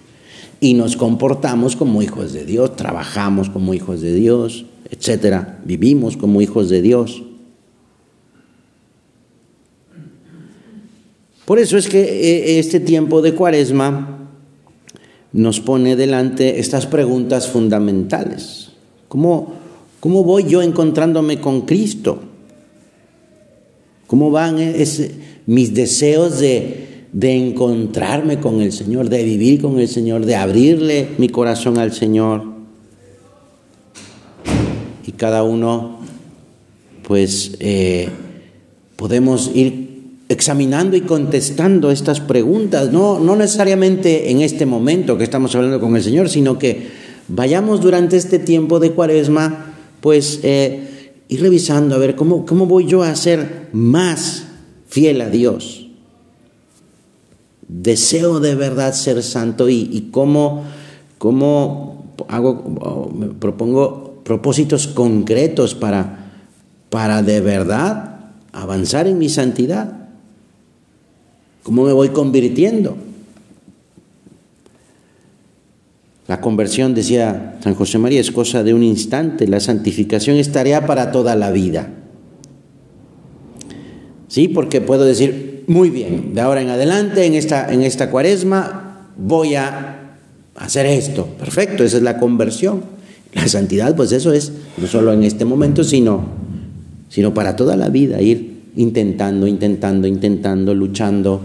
Y 0.62 0.74
nos 0.74 0.98
comportamos 0.98 1.78
como 1.78 2.02
hijos 2.02 2.34
de 2.34 2.46
Dios, 2.46 2.76
trabajamos 2.76 3.50
como 3.50 3.74
hijos 3.74 4.02
de 4.02 4.14
Dios, 4.14 4.66
etcétera. 4.90 5.62
Vivimos 5.64 6.18
como 6.18 6.42
hijos 6.42 6.70
de 6.70 6.82
Dios. 6.82 7.24
Por 11.50 11.58
eso 11.58 11.80
es 11.80 11.90
que 11.90 12.00
eh, 12.00 12.60
este 12.60 12.80
tiempo 12.80 13.24
de 13.24 13.34
cuaresma 13.34 14.30
nos 15.34 15.60
pone 15.60 15.96
delante 15.96 16.60
estas 16.60 16.86
preguntas 16.86 17.48
fundamentales. 17.48 18.70
¿Cómo, 19.08 19.54
¿Cómo 20.00 20.24
voy 20.24 20.44
yo 20.44 20.62
encontrándome 20.62 21.42
con 21.42 21.62
Cristo? 21.62 22.20
¿Cómo 24.06 24.30
van 24.30 24.58
mis 25.48 25.74
deseos 25.74 26.40
de, 26.40 27.06
de 27.14 27.48
encontrarme 27.48 28.40
con 28.40 28.62
el 28.62 28.72
Señor, 28.72 29.10
de 29.10 29.24
vivir 29.24 29.60
con 29.60 29.80
el 29.80 29.88
Señor, 29.88 30.28
de 30.28 30.36
abrirle 30.36 31.08
mi 31.18 31.30
corazón 31.30 31.80
al 31.80 31.94
Señor? 31.94 32.44
Y 35.04 35.14
cada 35.14 35.42
uno 35.42 35.98
pues 37.08 37.54
eh, 37.60 38.10
podemos 38.96 39.50
ir 39.56 39.89
examinando 40.30 40.96
y 40.96 41.02
contestando 41.02 41.90
estas 41.90 42.22
preguntas, 42.22 42.92
no, 42.92 43.20
no 43.20 43.36
necesariamente 43.36 44.30
en 44.30 44.42
este 44.42 44.66
momento 44.66 45.18
que 45.18 45.24
estamos 45.24 45.56
hablando 45.56 45.80
con 45.80 45.96
el 45.96 46.04
Señor, 46.04 46.30
sino 46.30 46.60
que 46.60 46.88
vayamos 47.28 47.82
durante 47.82 48.16
este 48.16 48.38
tiempo 48.38 48.80
de 48.80 48.92
cuaresma, 48.92 49.74
pues 50.02 50.40
eh, 50.44 51.14
ir 51.28 51.42
revisando 51.42 51.96
a 51.96 51.98
ver 51.98 52.16
cómo, 52.16 52.46
cómo 52.46 52.68
voy 52.68 52.86
yo 52.86 53.02
a 53.02 53.16
ser 53.16 53.70
más 53.74 54.46
fiel 54.88 55.22
a 55.22 55.30
Dios. 55.30 55.88
Deseo 57.68 58.40
de 58.40 58.56
verdad 58.56 58.94
ser 58.94 59.22
santo 59.24 59.68
y, 59.68 59.90
y 59.92 60.10
cómo, 60.12 60.64
cómo 61.18 62.14
hago, 62.28 63.12
me 63.16 63.28
propongo 63.28 64.22
propósitos 64.24 64.88
concretos 64.88 65.74
para, 65.74 66.32
para 66.90 67.24
de 67.24 67.42
verdad 67.42 68.20
avanzar 68.52 69.08
en 69.08 69.18
mi 69.18 69.30
santidad. 69.30 69.99
¿Cómo 71.64 71.84
me 71.84 71.94
voy 71.94 72.10
convirtiendo? 72.10 72.98
La 76.28 76.42
conversión, 76.42 76.94
decía 76.94 77.58
San 77.64 77.74
José 77.74 77.98
María, 77.98 78.22
es 78.22 78.32
cosa 78.32 78.64
de 78.64 78.74
un 78.74 78.84
instante. 78.84 79.48
La 79.48 79.60
santificación 79.60 80.38
es 80.38 80.52
tarea 80.52 80.86
para 80.86 81.12
toda 81.12 81.36
la 81.36 81.52
vida. 81.52 81.90
Sí, 84.28 84.48
porque 84.48 84.80
puedo 84.80 85.06
decir, 85.06 85.64
muy 85.66 85.90
bien, 85.90 86.36
de 86.36 86.42
ahora 86.42 86.62
en 86.62 86.70
adelante, 86.70 87.26
en 87.26 87.34
esta, 87.34 87.74
en 87.74 87.82
esta 87.82 88.12
cuaresma, 88.12 89.10
voy 89.18 89.56
a 89.56 90.18
hacer 90.56 90.86
esto. 90.86 91.26
Perfecto, 91.26 91.84
esa 91.84 91.98
es 91.98 92.04
la 92.04 92.20
conversión. 92.20 92.84
La 93.34 93.48
santidad, 93.48 93.96
pues 93.96 94.12
eso 94.12 94.32
es, 94.32 94.52
no 94.78 94.88
solo 94.88 95.14
en 95.14 95.24
este 95.24 95.46
momento, 95.46 95.84
sino, 95.84 96.26
sino 97.10 97.34
para 97.34 97.56
toda 97.56 97.76
la 97.76 97.90
vida, 97.90 98.22
ir 98.22 98.49
intentando, 98.76 99.48
intentando, 99.48 100.08
intentando, 100.08 100.74
luchando. 100.74 101.42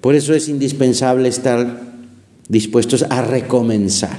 Por 0.00 0.14
eso 0.14 0.34
es 0.34 0.48
indispensable 0.48 1.28
estar 1.28 1.82
dispuestos 2.48 3.04
a 3.08 3.22
recomenzar, 3.22 4.18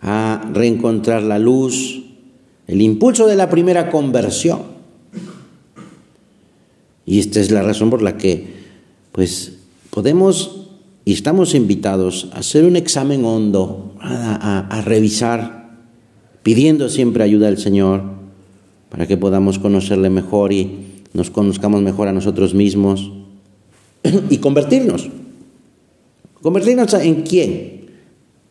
a 0.00 0.50
reencontrar 0.52 1.22
la 1.22 1.38
luz, 1.38 2.02
el 2.66 2.80
impulso 2.80 3.26
de 3.26 3.36
la 3.36 3.48
primera 3.48 3.90
conversión. 3.90 4.62
Y 7.04 7.18
esta 7.18 7.40
es 7.40 7.50
la 7.50 7.62
razón 7.62 7.90
por 7.90 8.02
la 8.02 8.16
que, 8.16 8.46
pues, 9.12 9.52
podemos 9.90 10.62
y 11.04 11.12
estamos 11.14 11.54
invitados 11.54 12.28
a 12.32 12.38
hacer 12.38 12.64
un 12.64 12.76
examen 12.76 13.24
hondo, 13.24 13.94
a, 14.00 14.66
a, 14.70 14.82
revisar 14.82 15.61
pidiendo 16.42 16.88
siempre 16.88 17.24
ayuda 17.24 17.48
al 17.48 17.58
Señor 17.58 18.02
para 18.88 19.06
que 19.06 19.16
podamos 19.16 19.58
conocerle 19.58 20.10
mejor 20.10 20.52
y 20.52 20.92
nos 21.14 21.30
conozcamos 21.30 21.82
mejor 21.82 22.08
a 22.08 22.12
nosotros 22.12 22.54
mismos 22.54 23.10
y 24.30 24.38
convertirnos. 24.38 25.08
¿Convertirnos 26.40 26.92
en 26.94 27.22
quién? 27.22 27.86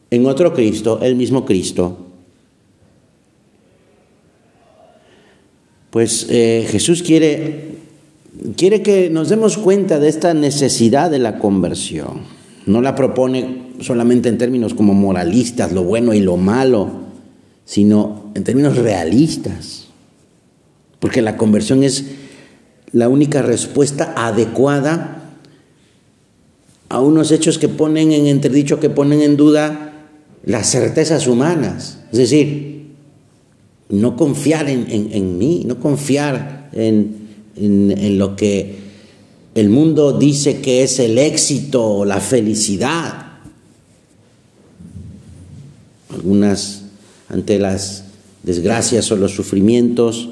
En 0.10 0.26
otro 0.26 0.54
Cristo, 0.54 1.00
el 1.02 1.16
mismo 1.16 1.46
Cristo. 1.46 1.98
Pues 5.90 6.28
eh, 6.30 6.66
Jesús 6.70 7.04
quiere, 7.04 7.76
quiere 8.56 8.82
que 8.82 9.10
nos 9.10 9.28
demos 9.28 9.58
cuenta 9.58 10.00
de 10.00 10.08
esta 10.08 10.34
necesidad 10.34 11.12
de 11.12 11.20
la 11.20 11.38
conversión. 11.38 12.22
No 12.66 12.82
la 12.82 12.96
propone 12.96 13.72
solamente 13.82 14.30
en 14.30 14.38
términos 14.38 14.74
como 14.74 14.94
moralistas, 14.94 15.74
lo 15.74 15.84
bueno 15.84 16.14
y 16.14 16.22
lo 16.22 16.38
malo, 16.38 17.11
sino 17.66 18.32
en 18.36 18.44
términos 18.44 18.78
realistas, 18.78 19.88
porque 21.00 21.22
la 21.22 21.38
conversión 21.38 21.84
es 21.84 22.06
la 22.92 23.10
única 23.10 23.42
respuesta 23.42 24.14
adecuada 24.16 25.18
a 26.90 27.00
unos 27.00 27.32
hechos 27.32 27.58
que 27.58 27.70
ponen 27.70 28.12
en 28.12 28.28
entredicho, 28.28 28.80
que 28.80 28.90
ponen 28.90 29.22
en 29.22 29.38
duda 29.38 29.94
las 30.44 30.70
certezas 30.70 31.28
humanas. 31.28 32.00
Es 32.12 32.18
decir, 32.18 32.88
no 33.90 34.18
confiar 34.18 34.70
en, 34.70 35.38
mí, 35.38 35.64
no 35.66 35.80
confiar 35.80 36.70
en, 36.74 37.28
en 37.56 38.18
lo 38.18 38.36
que 38.36 38.82
el 39.56 39.70
mundo 39.70 40.18
dice 40.18 40.62
que 40.62 40.84
es 40.84 41.00
el 41.00 41.18
éxito 41.18 41.86
o 41.86 42.06
la 42.06 42.20
felicidad. 42.20 43.40
Algunas 46.10 46.81
ante 47.32 47.60
las 47.60 48.04
desgracias 48.44 49.12
o 49.12 49.16
los 49.16 49.34
sufrimientos, 49.34 50.30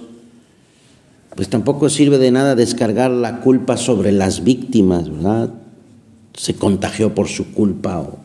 pues 1.36 1.48
tampoco 1.48 1.90
sirve 1.90 2.18
de 2.18 2.32
nada 2.32 2.56
descargar 2.56 3.12
la 3.12 3.40
culpa 3.40 3.78
sobre 3.78 4.12
las 4.12 4.44
víctimas, 4.44 5.10
¿verdad? 5.10 5.54
Se 6.34 6.56
contagió 6.56 7.16
por 7.16 7.28
su 7.28 7.54
culpa 7.54 8.00
o 8.00 8.18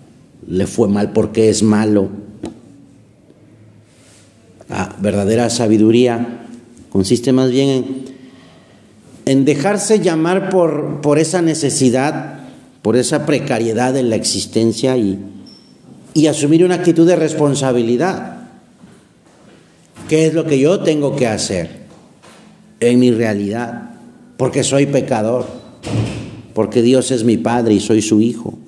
le 0.49 0.67
fue 0.67 0.89
mal 0.89 1.13
porque 1.13 1.49
es 1.49 1.63
malo. 1.63 2.09
La 4.69 4.97
verdadera 5.01 5.51
sabiduría 5.51 6.47
consiste 6.91 7.33
más 7.33 7.51
bien 7.51 7.69
en, 7.69 8.05
en 9.27 9.45
dejarse 9.45 10.01
llamar 10.01 10.51
por, 10.51 11.01
por 11.01 11.19
esa 11.19 11.43
necesidad, 11.43 12.41
por 12.83 12.97
esa 12.97 13.27
precariedad 13.27 13.97
en 13.97 14.11
la 14.11 14.17
existencia 14.17 14.97
y, 14.97 15.19
y 16.15 16.27
asumir 16.27 16.65
una 16.65 16.77
actitud 16.77 17.07
de 17.07 17.17
responsabilidad. 17.17 18.34
¿Qué 20.09 20.27
es 20.27 20.35
lo 20.35 20.45
que 20.45 20.59
yo 20.59 20.81
tengo 20.81 21.17
que 21.17 21.27
hacer 21.27 21.71
en 22.81 23.01
mi 23.01 23.11
realidad? 23.11 23.91
Porque 24.37 24.63
soy 24.63 24.87
pecador, 24.87 25.47
porque 26.53 26.83
Dios 26.83 27.11
es 27.11 27.25
mi 27.25 27.39
Padre 27.39 27.75
y 27.75 27.81
soy 27.81 28.03
su 28.03 28.21
Hijo. 28.21 28.59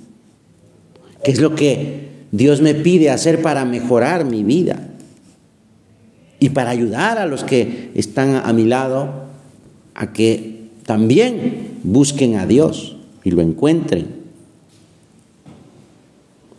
¿Qué 1.23 1.33
es 1.33 1.41
lo 1.41 1.55
que 1.55 2.09
Dios 2.33 2.63
me 2.63 2.75
pide 2.75 3.11
hacer 3.11 3.43
para 3.43 3.65
mejorar 3.65 4.25
mi 4.25 4.45
vida? 4.45 4.89
Y 6.39 6.51
para 6.51 6.71
ayudar 6.71 7.19
a 7.19 7.27
los 7.27 7.45
que 7.45 7.91
están 7.95 8.37
a 8.37 8.53
mi 8.53 8.65
lado 8.65 9.27
a 9.95 10.13
que 10.13 10.69
también 10.85 11.79
busquen 11.83 12.37
a 12.37 12.47
Dios 12.47 12.97
y 13.25 13.31
lo 13.31 13.43
encuentren. 13.43 14.07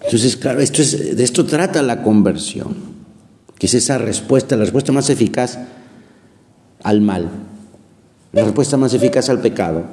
Entonces, 0.03 0.37
claro, 0.37 0.59
esto 0.59 0.81
es, 0.81 1.15
de 1.15 1.23
esto 1.23 1.45
trata 1.45 1.81
la 1.81 2.03
conversión 2.03 2.96
que 3.58 3.65
es 3.67 3.74
esa 3.74 3.98
respuesta, 3.98 4.56
la 4.56 4.63
respuesta 4.63 4.91
más 4.91 5.10
eficaz 5.10 5.58
al 6.84 7.02
mal, 7.02 7.30
la 8.32 8.43
respuesta 8.43 8.78
más 8.78 8.93
eficaz 8.93 9.30
al 9.30 9.41
pecado. 9.41 9.84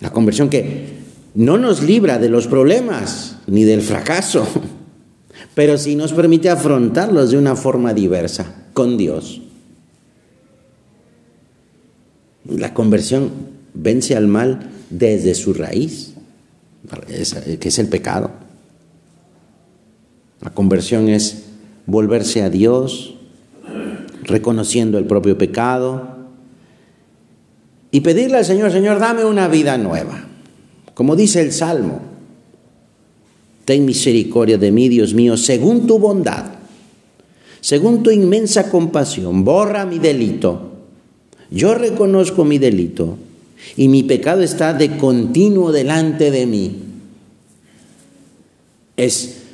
La 0.00 0.10
conversión 0.10 0.50
que 0.50 0.96
no 1.34 1.58
nos 1.58 1.82
libra 1.82 2.18
de 2.18 2.28
los 2.28 2.46
problemas 2.46 3.36
ni 3.46 3.64
del 3.64 3.82
fracaso, 3.82 4.46
pero 5.54 5.78
sí 5.78 5.96
nos 5.96 6.12
permite 6.12 6.50
afrontarlos 6.50 7.30
de 7.30 7.38
una 7.38 7.56
forma 7.56 7.94
diversa, 7.94 8.66
con 8.72 8.98
Dios. 8.98 9.40
La 12.48 12.74
conversión 12.74 13.30
vence 13.74 14.16
al 14.16 14.28
mal 14.28 14.70
desde 14.90 15.34
su 15.34 15.54
raíz, 15.54 16.14
que 17.60 17.68
es 17.68 17.78
el 17.78 17.88
pecado. 17.88 18.45
La 20.40 20.50
conversión 20.50 21.08
es 21.08 21.44
volverse 21.86 22.42
a 22.42 22.50
Dios, 22.50 23.14
reconociendo 24.22 24.98
el 24.98 25.04
propio 25.04 25.38
pecado 25.38 26.16
y 27.90 28.00
pedirle 28.00 28.38
al 28.38 28.44
Señor, 28.44 28.72
Señor, 28.72 28.98
dame 28.98 29.24
una 29.24 29.48
vida 29.48 29.78
nueva. 29.78 30.26
Como 30.94 31.16
dice 31.16 31.40
el 31.40 31.52
Salmo, 31.52 32.00
ten 33.64 33.84
misericordia 33.84 34.58
de 34.58 34.72
mí, 34.72 34.88
Dios 34.88 35.14
mío, 35.14 35.36
según 35.36 35.86
tu 35.86 35.98
bondad, 35.98 36.44
según 37.60 38.02
tu 38.02 38.10
inmensa 38.10 38.70
compasión, 38.70 39.44
borra 39.44 39.86
mi 39.86 39.98
delito. 39.98 40.72
Yo 41.50 41.74
reconozco 41.74 42.44
mi 42.44 42.58
delito 42.58 43.16
y 43.76 43.88
mi 43.88 44.02
pecado 44.02 44.42
está 44.42 44.74
de 44.74 44.96
continuo 44.96 45.72
delante 45.72 46.30
de 46.30 46.46
mí. 46.46 46.82
Es 48.96 49.45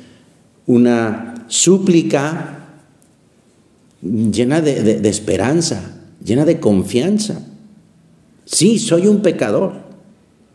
una 0.65 1.45
súplica 1.47 2.59
llena 4.01 4.61
de, 4.61 5.07
esperanza, 5.07 5.95
llena 6.23 6.45
de 6.45 6.59
confianza. 6.59 7.45
Sí, 8.45 8.79
soy 8.79 9.07
un 9.07 9.21
pecador. 9.21 9.73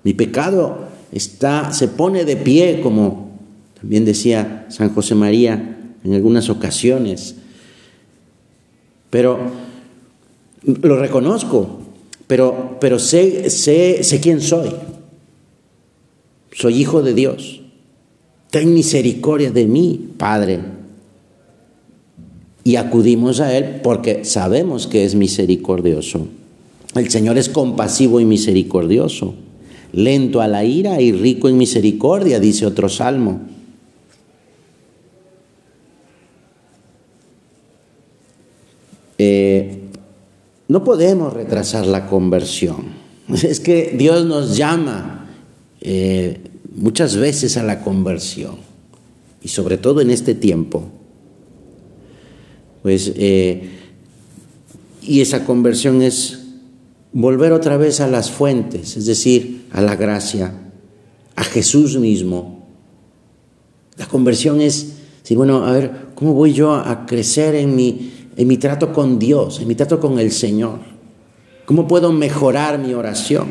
Mi 0.05 0.15
pecado 0.15 0.89
está, 1.13 1.73
se 1.73 1.89
pone 1.89 2.25
de 2.25 2.37
pie, 2.37 2.81
como 2.83 3.39
también 3.81 4.05
decía 4.05 4.67
San 4.69 4.93
José 4.93 5.15
María 5.15 5.77
en 6.05 6.15
algunas 6.15 6.51
ocasiones. 6.51 7.37
Pero 9.11 9.39
lo 10.65 10.99
reconozco, 10.99 11.81
pero, 12.27 12.77
pero 12.81 12.99
sé, 12.99 13.49
sé, 13.51 14.05
sé 14.05 14.21
quién 14.21 14.41
soy. 14.41 14.71
Soy 16.53 16.81
hijo 16.81 17.03
de 17.03 17.15
Dios. 17.15 17.63
Ten 18.51 18.73
misericordia 18.73 19.51
de 19.51 19.67
mí, 19.67 20.11
Padre. 20.17 20.79
y 22.65 22.77
acudimos 22.77 23.41
a 23.41 23.57
Él 23.57 23.81
porque 23.83 24.27
sabemos 24.27 24.87
que 24.87 25.07
es 25.07 25.15
misericordioso. 25.15 26.27
El 26.95 27.11
Señor 27.11 27.39
es 27.39 27.49
compasivo 27.49 28.21
y 28.21 28.27
misericordioso, 28.27 29.35
lento 29.93 30.43
a 30.43 30.49
la 30.49 30.65
ira 30.65 31.01
y 31.01 31.13
rico 31.13 31.49
en 31.49 31.57
misericordia, 31.57 32.39
dice 32.41 32.67
otro 32.67 32.91
salmo. 32.91 33.41
Eh, 39.17 39.81
no 40.69 40.85
podemos 40.85 41.33
retrasar 41.33 41.87
la 41.87 42.07
conversión. 42.07 42.99
Es 43.43 43.61
que 43.61 43.95
Dios 43.97 44.25
nos 44.27 44.57
llama 44.57 45.27
eh, 45.81 46.41
muchas 46.79 47.17
veces 47.17 47.57
a 47.57 47.63
la 47.63 47.81
conversión 47.83 48.57
y 49.43 49.49
sobre 49.49 49.79
todo 49.79 50.01
en 50.01 50.11
este 50.11 50.35
tiempo. 50.35 50.85
Pues, 52.83 53.13
eh, 53.17 53.69
y 55.03 55.21
esa 55.21 55.45
conversión 55.45 56.03
es 56.03 56.41
volver 57.13 57.53
otra 57.53 57.77
vez 57.77 58.01
a 58.01 58.09
las 58.09 58.31
fuentes, 58.31 58.97
es 58.97 59.07
decir, 59.07 59.67
a 59.73 59.81
la 59.81 59.97
gracia, 59.97 60.53
a 61.35 61.45
Jesús 61.45 61.99
mismo. 61.99 62.67
La 63.97 64.07
conversión 64.07 64.61
es 64.61 64.95
decir, 65.23 65.37
bueno, 65.37 65.67
a 65.67 65.73
ver, 65.73 65.93
¿cómo 66.15 66.35
voy 66.35 66.53
yo 66.53 66.75
a 66.75 67.07
crecer 67.07 67.55
en 67.55 67.75
mi, 67.75 68.13
en 68.37 68.47
mi 68.47 68.57
trato 68.57 68.93
con 68.93 69.19
Dios, 69.19 69.61
en 69.61 69.69
mi 69.69 69.75
trato 69.75 69.99
con 69.99 70.19
el 70.19 70.31
Señor? 70.31 70.79
¿Cómo 71.65 71.87
puedo 71.89 72.13
mejorar 72.13 72.79
mi 72.79 72.95
oración? 72.95 73.49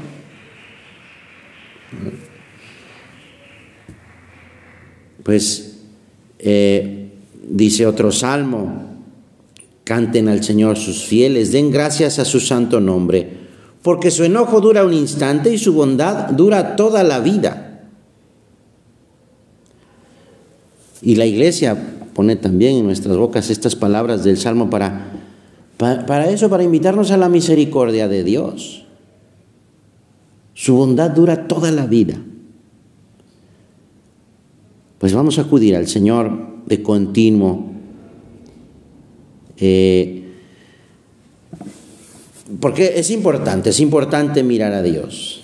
Pues 5.27 5.73
eh, 6.39 7.09
dice 7.49 7.85
otro 7.85 8.13
salmo, 8.13 8.85
canten 9.83 10.29
al 10.29 10.41
Señor 10.41 10.77
sus 10.77 11.03
fieles, 11.03 11.51
den 11.51 11.69
gracias 11.69 12.17
a 12.17 12.23
su 12.23 12.39
santo 12.39 12.79
nombre, 12.79 13.29
porque 13.81 14.09
su 14.09 14.23
enojo 14.23 14.61
dura 14.61 14.85
un 14.85 14.93
instante 14.93 15.53
y 15.53 15.57
su 15.57 15.73
bondad 15.73 16.29
dura 16.29 16.77
toda 16.77 17.03
la 17.03 17.19
vida. 17.19 17.89
Y 21.01 21.15
la 21.15 21.25
iglesia 21.25 21.75
pone 22.13 22.37
también 22.37 22.77
en 22.77 22.85
nuestras 22.85 23.17
bocas 23.17 23.49
estas 23.49 23.75
palabras 23.75 24.23
del 24.23 24.37
Salmo 24.37 24.69
para 24.69 25.11
para 25.75 26.29
eso, 26.29 26.49
para 26.49 26.63
invitarnos 26.63 27.11
a 27.11 27.17
la 27.17 27.27
misericordia 27.27 28.07
de 28.07 28.23
Dios. 28.23 28.85
Su 30.53 30.77
bondad 30.77 31.11
dura 31.11 31.49
toda 31.49 31.69
la 31.69 31.85
vida. 31.85 32.15
Pues 34.99 35.13
vamos 35.13 35.37
a 35.37 35.43
acudir 35.43 35.75
al 35.75 35.87
Señor 35.87 36.31
de 36.65 36.81
continuo. 36.81 37.71
Eh, 39.57 40.23
porque 42.59 42.93
es 42.97 43.11
importante, 43.11 43.69
es 43.71 43.79
importante 43.79 44.43
mirar 44.43 44.73
a 44.73 44.81
Dios. 44.81 45.43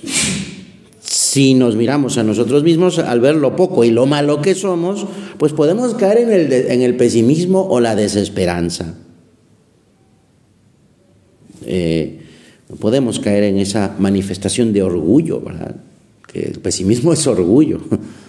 Si 1.01 1.53
nos 1.53 1.75
miramos 1.75 2.17
a 2.17 2.23
nosotros 2.23 2.63
mismos 2.63 2.99
al 2.99 3.19
ver 3.19 3.35
lo 3.35 3.55
poco 3.55 3.83
y 3.83 3.91
lo 3.91 4.05
malo 4.05 4.41
que 4.41 4.55
somos, 4.55 5.05
pues 5.37 5.53
podemos 5.53 5.95
caer 5.95 6.19
en 6.19 6.31
el, 6.31 6.53
en 6.53 6.81
el 6.81 6.95
pesimismo 6.95 7.67
o 7.67 7.79
la 7.79 7.95
desesperanza. 7.95 8.95
Eh, 11.65 12.19
podemos 12.79 13.19
caer 13.19 13.43
en 13.43 13.57
esa 13.57 13.95
manifestación 13.99 14.73
de 14.73 14.83
orgullo, 14.83 15.41
¿verdad? 15.41 15.75
Que 16.31 16.43
el 16.43 16.59
pesimismo 16.59 17.13
es 17.13 17.27
orgullo. 17.27 17.81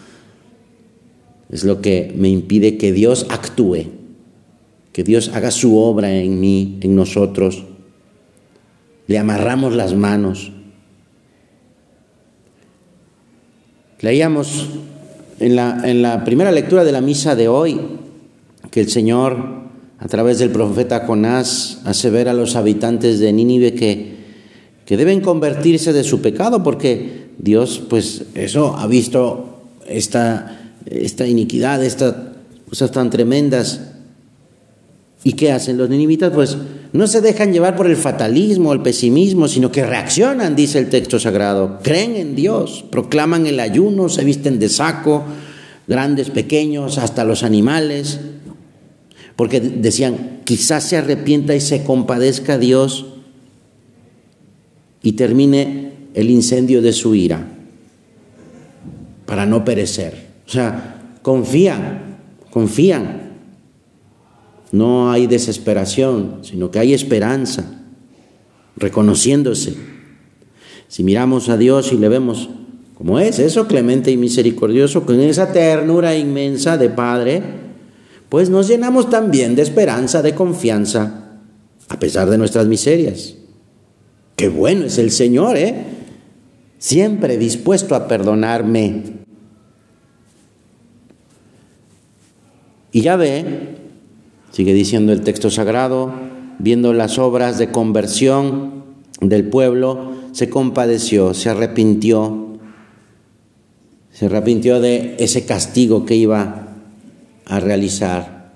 Es 1.55 1.63
lo 1.63 1.81
que 1.81 2.13
me 2.17 2.29
impide 2.29 2.79
que 2.79 2.93
Dios 2.93 3.27
actúe, 3.31 3.85
que 4.93 5.05
Dios 5.05 5.29
haga 5.29 5.53
su 5.53 5.79
obra 5.79 6.13
en 6.13 6.41
mí, 6.41 6.79
en 6.81 6.97
nosotros. 6.97 7.63
Le 9.07 9.19
amarramos 9.19 9.73
las 9.73 9.95
manos. 9.95 10.51
Leíamos 14.01 14.67
en 15.39 15.55
la, 15.55 16.25
primera 16.25 16.51
lectura 16.51 16.83
de 16.83 16.91
la 16.91 17.01
misa 17.01 17.37
de 17.37 17.47
hoy 17.47 17.81
que 18.73 18.81
el 18.81 18.89
Señor 18.89 19.63
a 20.01 20.09
través 20.09 20.41
del 20.41 20.51
profeta 20.51 21.07
Jonás, 21.07 21.83
hace 21.85 22.11
ver 22.11 22.29
a 22.29 22.35
los 22.35 22.57
habitantes 22.57 23.21
de 23.21 23.33
Nínive 23.33 23.75
que, 23.75 24.17
que 24.85 24.97
deben 24.97 25.21
convertirse 25.21 25.93
de 25.93 26.03
su 26.03 26.21
pecado, 26.21 26.65
porque 26.65 27.29
Dios, 27.39 27.81
pues 27.89 28.25
eso, 28.35 28.75
ha 28.77 28.89
visto 28.89 29.63
esta, 29.87 30.64
esta 30.87 31.27
iniquidad, 31.27 31.83
estas 31.85 32.15
cosas 32.69 32.91
tan 32.91 33.11
tremendas. 33.11 33.81
¿Y 35.23 35.33
qué 35.33 35.53
hacen 35.53 35.79
los 35.79 35.89
ninivitas? 35.89 36.33
Pues 36.33 36.57
no 36.93 37.07
se 37.07 37.21
dejan 37.21 37.53
llevar 37.53 37.77
por 37.77 37.87
el 37.87 37.97
fatalismo, 37.97 38.73
el 38.73 38.83
pesimismo, 38.83 39.49
sino 39.49 39.73
que 39.73 39.87
reaccionan, 39.87 40.55
dice 40.55 40.79
el 40.79 40.91
texto 40.91 41.19
sagrado. 41.19 41.79
Creen 41.83 42.17
en 42.17 42.35
Dios, 42.35 42.85
proclaman 42.91 43.47
el 43.47 43.59
ayuno, 43.61 44.09
se 44.09 44.25
visten 44.25 44.59
de 44.59 44.69
saco, 44.69 45.25
grandes, 45.87 46.31
pequeños, 46.31 46.99
hasta 46.99 47.25
los 47.25 47.43
animales 47.43 48.21
porque 49.37 49.61
decían, 49.61 50.41
quizás 50.45 50.85
se 50.85 50.97
arrepienta 50.97 51.55
y 51.55 51.61
se 51.61 51.83
compadezca 51.83 52.59
Dios 52.59 53.07
y 55.03 55.13
termine 55.13 55.93
el 56.15 56.31
incendio 56.31 56.83
de 56.83 56.93
su 56.93 57.15
ira 57.15 57.49
para 59.27 59.45
no 59.47 59.65
perecer. 59.65 60.24
O 60.47 60.51
sea, 60.51 61.19
confían, 61.23 62.19
confían. 62.51 63.33
No 64.73 65.11
hay 65.11 65.27
desesperación, 65.27 66.41
sino 66.43 66.71
que 66.71 66.81
hay 66.81 66.95
esperanza, 66.95 67.83
reconociéndose. 68.77 69.75
Si 70.89 71.05
miramos 71.05 71.49
a 71.49 71.57
Dios 71.57 71.93
y 71.93 71.97
le 71.97 72.09
vemos 72.09 72.49
como 72.95 73.19
es, 73.19 73.39
eso 73.39 73.67
clemente 73.67 74.11
y 74.11 74.17
misericordioso, 74.17 75.05
con 75.05 75.21
esa 75.21 75.53
ternura 75.53 76.17
inmensa 76.17 76.77
de 76.79 76.91
Padre, 76.91 77.43
pues 78.29 78.51
nos 78.51 78.69
llenamos 78.69 79.11
también 79.11 79.57
de 79.57 79.63
esperanza, 79.63 80.23
de 80.23 80.35
confianza, 80.35 81.39
a 81.89 81.99
pesar 81.99 82.31
de 82.31 82.39
nuestras 82.39 82.67
miserias. 82.67 83.35
Qué 84.37 84.49
bueno 84.49 84.87
es 84.87 84.99
el 84.99 85.11
Señor, 85.11 85.57
¿eh? 85.57 85.85
Siempre 86.79 87.37
dispuesto 87.37 87.95
a 87.95 88.09
perdonarme. 88.09 89.24
Y 92.95 93.01
ya 93.01 93.17
ve, 93.17 93.45
sigue 94.53 94.73
diciendo 94.73 95.13
el 95.13 95.23
texto 95.23 95.51
sagrado, 95.51 96.15
viendo 96.61 96.93
las 96.93 97.19
obras 97.19 97.59
de 97.59 97.73
conversión 97.73 98.85
del 99.21 99.49
pueblo, 99.49 100.13
se 100.31 100.49
compadeció, 100.49 101.35
se 101.35 101.51
arrepintió, 101.51 102.57
se 104.13 104.27
arrepintió 104.27 104.81
de 104.81 105.17
ese 105.19 105.45
castigo 105.45 106.07
que 106.07 106.15
iba 106.15 106.69
a 107.47 107.59
realizar. 107.59 108.53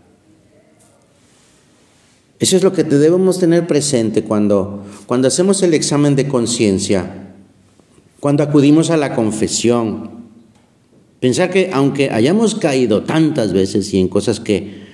Eso 2.38 2.56
es 2.56 2.62
lo 2.62 2.72
que 2.72 2.84
debemos 2.84 3.40
tener 3.40 3.66
presente 3.66 4.22
cuando, 4.22 4.84
cuando 5.06 5.26
hacemos 5.26 5.64
el 5.64 5.74
examen 5.74 6.14
de 6.14 6.28
conciencia, 6.28 7.32
cuando 8.20 8.44
acudimos 8.44 8.90
a 8.90 8.96
la 8.96 9.16
confesión. 9.16 10.17
Pensar 11.20 11.50
que 11.50 11.70
aunque 11.72 12.10
hayamos 12.10 12.54
caído 12.54 13.02
tantas 13.02 13.52
veces 13.52 13.92
y 13.92 13.98
en 13.98 14.08
cosas 14.08 14.40
que, 14.40 14.84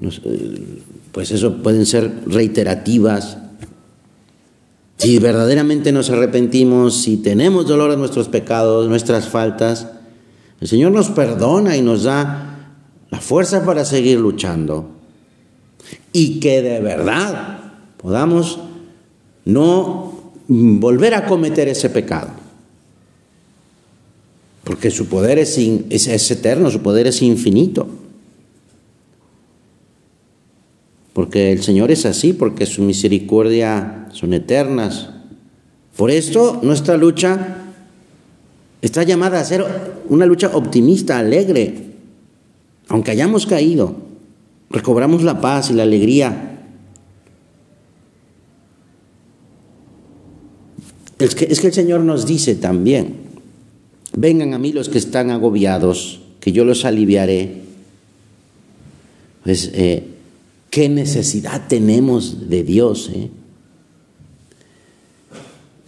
eh, 0.00 0.82
pues 1.12 1.32
eso 1.32 1.62
pueden 1.62 1.84
ser 1.86 2.12
reiterativas, 2.26 3.38
si 4.98 5.18
verdaderamente 5.18 5.92
nos 5.92 6.10
arrepentimos, 6.10 6.96
si 6.96 7.18
tenemos 7.18 7.66
dolor 7.66 7.90
a 7.90 7.96
nuestros 7.96 8.28
pecados, 8.28 8.88
nuestras 8.88 9.28
faltas, 9.28 9.88
el 10.60 10.68
Señor 10.68 10.92
nos 10.92 11.10
perdona 11.10 11.76
y 11.76 11.82
nos 11.82 12.04
da 12.04 12.74
la 13.10 13.20
fuerza 13.20 13.64
para 13.64 13.84
seguir 13.84 14.18
luchando 14.18 14.90
y 16.12 16.40
que 16.40 16.62
de 16.62 16.80
verdad 16.80 17.58
podamos 17.98 18.58
no 19.44 20.32
volver 20.48 21.14
a 21.14 21.26
cometer 21.26 21.68
ese 21.68 21.90
pecado. 21.90 22.45
Porque 24.66 24.90
su 24.90 25.06
poder 25.06 25.38
es, 25.38 25.56
es, 25.58 26.30
eterno, 26.32 26.72
su 26.72 26.82
poder 26.82 27.06
es 27.06 27.22
infinito. 27.22 27.86
Porque 31.12 31.52
el 31.52 31.62
Señor 31.62 31.92
es 31.92 32.04
así, 32.04 32.32
porque 32.32 32.66
su 32.66 32.82
misericordia 32.82 34.08
son 34.10 34.34
eternas. 34.34 35.10
Por 35.96 36.10
esto 36.10 36.58
nuestra 36.64 36.96
lucha 36.96 37.58
está 38.82 39.04
llamada 39.04 39.38
a 39.38 39.44
ser 39.44 39.64
una 40.08 40.26
lucha 40.26 40.50
optimista, 40.52 41.16
alegre, 41.16 41.92
aunque 42.88 43.12
hayamos 43.12 43.46
caído, 43.46 43.94
recobramos 44.68 45.22
la 45.22 45.40
paz 45.40 45.70
y 45.70 45.74
la 45.74 45.84
alegría. 45.84 46.58
Es 51.20 51.36
que, 51.36 51.44
es 51.44 51.60
que 51.60 51.68
el 51.68 51.72
Señor 51.72 52.00
nos 52.00 52.26
dice 52.26 52.56
también, 52.56 53.25
vengan 54.16 54.54
a 54.54 54.58
mí 54.58 54.72
los 54.72 54.88
que 54.88 54.98
están 54.98 55.30
agobiados, 55.30 56.20
que 56.40 56.50
yo 56.50 56.64
los 56.64 56.84
aliviaré. 56.84 57.62
Pues, 59.44 59.70
eh, 59.74 60.02
qué 60.70 60.88
necesidad 60.88 61.68
tenemos 61.68 62.48
de 62.48 62.64
Dios. 62.64 63.10
¿eh? 63.14 63.30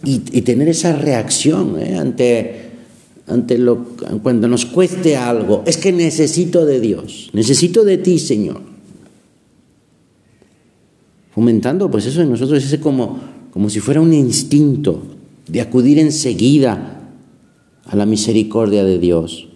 Y, 0.05 0.41
tener 0.43 0.69
esa 0.69 0.93
reacción 0.93 1.77
¿eh? 1.79 1.97
ante, 1.97 2.69
ante 3.27 3.57
lo, 3.57 3.83
cuando 4.23 4.47
nos 4.47 4.65
cueste 4.65 5.17
algo. 5.17 5.63
Es 5.65 5.77
que 5.77 5.91
necesito 5.91 6.65
de 6.65 6.79
Dios, 6.79 7.31
necesito 7.33 7.83
de 7.83 7.97
ti, 7.97 8.17
Señor. 8.17 8.61
Fomentando 11.33 11.91
pues 11.91 12.05
eso 12.05 12.21
en 12.21 12.29
nosotros, 12.29 12.63
ese 12.63 12.79
como, 12.79 13.19
como 13.51 13.69
si 13.69 13.79
fuera 13.79 14.01
un 14.01 14.13
instinto 14.13 15.03
de 15.47 15.61
acudir 15.61 15.99
enseguida 15.99 16.98
a 17.89 17.95
la 17.95 18.05
misericordia 18.05 18.83
de 18.83 18.99
Dios, 18.99 19.47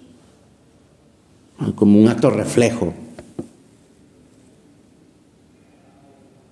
como 1.76 2.00
un 2.00 2.08
acto 2.08 2.30
reflejo. 2.30 2.94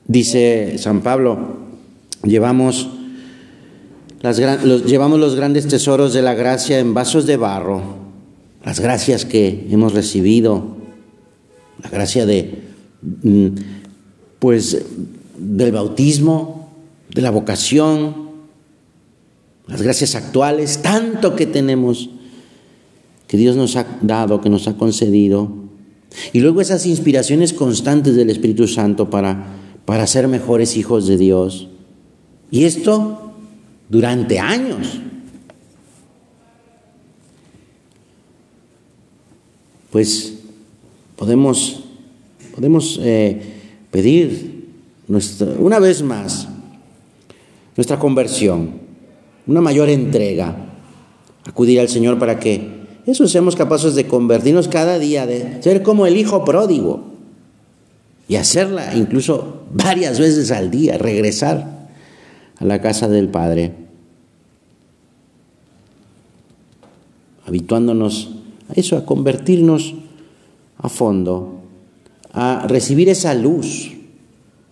Dice 0.08 0.78
San 0.78 1.02
Pablo, 1.02 1.58
llevamos, 2.24 2.90
los, 4.22 4.86
llevamos 4.86 5.20
los 5.20 5.36
grandes 5.36 5.68
tesoros 5.68 6.14
de 6.14 6.22
la 6.22 6.36
gracia 6.36 6.80
en 6.80 6.94
vasos 6.94 7.26
de 7.26 7.38
barro, 7.38 7.82
las 8.64 8.80
gracias 8.80 9.26
que 9.26 9.68
hemos 9.72 9.94
recibido, 9.94 10.78
la 11.82 11.90
gracia 11.90 12.28
de, 12.28 12.60
mm, 13.24 13.48
pues, 14.38 14.86
del 15.38 15.72
bautismo, 15.72 16.70
de 17.10 17.22
la 17.24 17.32
vocación, 17.32 18.31
las 19.68 19.82
gracias 19.82 20.16
actuales, 20.16 20.82
tanto 20.82 21.36
que 21.36 21.46
tenemos, 21.46 22.10
que 23.28 23.38
Dios 23.38 23.56
nos 23.56 23.76
ha 23.76 23.86
dado, 24.02 24.42
que 24.42 24.50
nos 24.50 24.68
ha 24.68 24.78
concedido. 24.78 25.50
Y 26.34 26.40
luego 26.40 26.62
esas 26.62 26.86
inspiraciones 26.86 27.54
constantes 27.54 28.16
del 28.16 28.30
Espíritu 28.30 28.68
Santo 28.68 29.10
para, 29.10 29.48
para 29.86 30.06
ser 30.08 30.28
mejores 30.28 30.76
hijos 30.76 31.08
de 31.08 31.18
Dios. 31.18 31.70
Y 32.50 32.66
esto 32.66 33.32
durante 33.90 34.40
años. 34.40 35.00
Pues 39.92 40.36
podemos, 41.16 41.84
podemos 42.56 43.00
eh, 43.02 43.42
pedir 43.92 44.70
nuestra, 45.08 45.48
una 45.60 45.80
vez 45.80 46.02
más 46.02 46.48
nuestra 47.76 48.00
conversión 48.00 48.81
una 49.48 49.62
mayor 49.62 49.90
entrega, 49.90 50.56
acudir 51.46 51.80
al 51.80 51.90
Señor 51.90 52.20
para 52.20 52.40
que 52.40 52.82
eso 53.06 53.28
seamos 53.28 53.56
capaces 53.56 53.96
de 53.96 54.08
convertirnos 54.08 54.68
cada 54.68 55.00
día, 55.00 55.26
de 55.26 55.62
ser 55.62 55.82
como 55.82 56.06
el 56.06 56.18
hijo 56.18 56.46
pródigo 56.46 57.04
y 58.28 58.36
hacerla 58.36 58.96
incluso 58.96 59.64
varias 59.74 60.20
veces 60.20 60.52
al 60.52 60.70
día, 60.70 60.98
regresar 60.98 61.90
a 62.58 62.66
la 62.66 62.80
casa 62.80 63.08
del 63.08 63.30
Padre, 63.30 63.74
habituándonos 67.46 68.30
a 68.70 68.74
eso, 68.80 68.98
a 68.98 69.06
convertirnos 69.06 69.96
a 70.78 70.90
fondo, 70.90 71.60
a 72.32 72.66
recibir 72.68 73.10
esa 73.10 73.34
luz, 73.34 73.92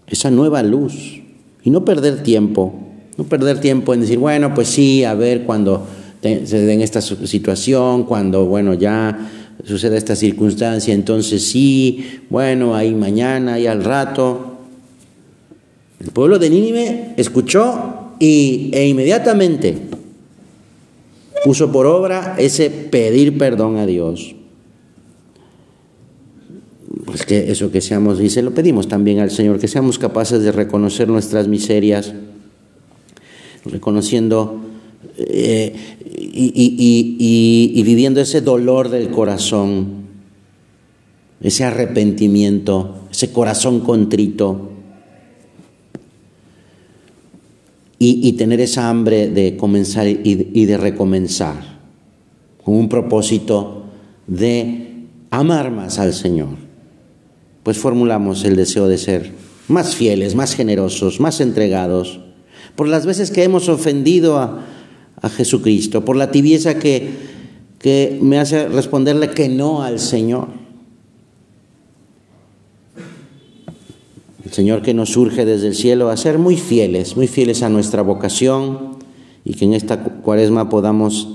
esa 0.08 0.30
nueva 0.32 0.64
luz 0.64 1.22
y 1.64 1.70
no 1.72 1.84
perder 1.84 2.24
tiempo 2.24 2.89
no 3.20 3.26
perder 3.26 3.60
tiempo 3.60 3.94
en 3.94 4.00
decir, 4.00 4.18
bueno, 4.18 4.54
pues 4.54 4.70
sí, 4.70 5.04
a 5.04 5.14
ver 5.14 5.44
cuando 5.44 5.86
se 6.22 6.66
den 6.66 6.80
esta 6.80 7.02
situación, 7.02 8.06
cuando, 8.06 8.46
bueno, 8.46 8.76
ya 8.76 9.30
suceda 9.66 9.98
esta 9.98 10.16
circunstancia, 10.16 10.94
entonces 10.94 11.46
sí, 11.46 12.22
bueno, 12.30 12.76
ahí 12.76 12.96
mañana, 12.96 13.56
ahí 13.56 13.68
al 13.68 13.84
rato. 13.84 14.56
El 16.00 16.12
pueblo 16.12 16.40
de 16.40 16.50
Nínive 16.50 17.14
escuchó 17.18 18.14
y, 18.20 18.72
e 18.72 18.88
inmediatamente 18.88 19.78
puso 21.44 21.74
por 21.74 21.88
obra 21.88 22.36
ese 22.38 22.70
pedir 22.70 23.38
perdón 23.38 23.76
a 23.76 23.86
Dios. 23.86 24.34
Pues 27.04 27.26
que 27.26 27.52
eso 27.52 27.70
que 27.70 27.82
seamos, 27.82 28.22
y 28.22 28.30
se 28.30 28.42
lo 28.42 28.54
pedimos 28.54 28.88
también 28.88 29.20
al 29.20 29.30
Señor, 29.30 29.60
que 29.60 29.68
seamos 29.68 30.00
capaces 30.00 30.42
de 30.42 30.54
reconocer 30.54 31.10
nuestras 31.10 31.50
miserias 31.50 32.14
reconociendo 33.66 34.62
eh, 35.18 35.76
y, 36.32 37.82
viviendo 37.84 38.22
ese 38.22 38.42
dolor 38.42 38.90
del 38.90 39.10
corazón, 39.10 40.08
ese 41.42 41.64
arrepentimiento, 41.64 43.08
ese 43.12 43.32
corazón 43.32 43.82
contrito. 43.82 44.68
Y, 48.02 48.32
tener 48.34 48.62
esa 48.62 48.90
hambre 48.90 49.28
de 49.28 49.58
comenzar 49.58 50.08
y, 50.08 50.66
de 50.66 50.78
recomenzar, 50.78 51.80
con 52.64 52.76
un 52.76 52.88
propósito 52.88 53.84
de 54.26 55.06
amar 55.32 55.70
más 55.72 56.00
al 56.00 56.14
Señor. 56.14 56.56
Pues 57.64 57.78
formulamos 57.78 58.46
el 58.46 58.56
deseo 58.56 58.88
de 58.88 58.98
ser 58.98 59.34
más 59.68 59.96
fieles, 59.96 60.34
más 60.34 60.56
generosos, 60.56 61.20
más 61.20 61.42
entregados 61.42 62.22
por 62.80 62.88
las 62.88 63.06
veces 63.06 63.30
que 63.30 63.44
hemos 63.44 63.68
ofendido 63.68 64.38
a, 64.38 64.64
Jesucristo, 65.36 66.06
por 66.06 66.16
la 66.16 66.32
tibieza 66.32 66.80
que, 66.80 67.10
que 67.78 68.18
me 68.22 68.40
hace 68.40 68.70
responderle 68.70 69.32
que 69.32 69.50
no 69.50 69.82
al 69.82 70.00
Señor. 70.00 70.48
El 74.46 74.54
Señor 74.54 74.82
que 74.82 74.94
nos 74.94 75.10
surge 75.10 75.44
desde 75.44 75.68
el 75.68 75.76
cielo 75.76 76.08
a 76.08 76.16
ser 76.16 76.40
muy 76.40 76.56
fieles, 76.56 77.18
muy 77.18 77.28
fieles 77.28 77.64
a 77.64 77.70
nuestra 77.70 78.02
vocación 78.02 78.92
y 79.44 79.56
que 79.56 79.66
en 79.66 79.74
esta 79.74 80.02
cuaresma 80.02 80.70
podamos 80.70 81.28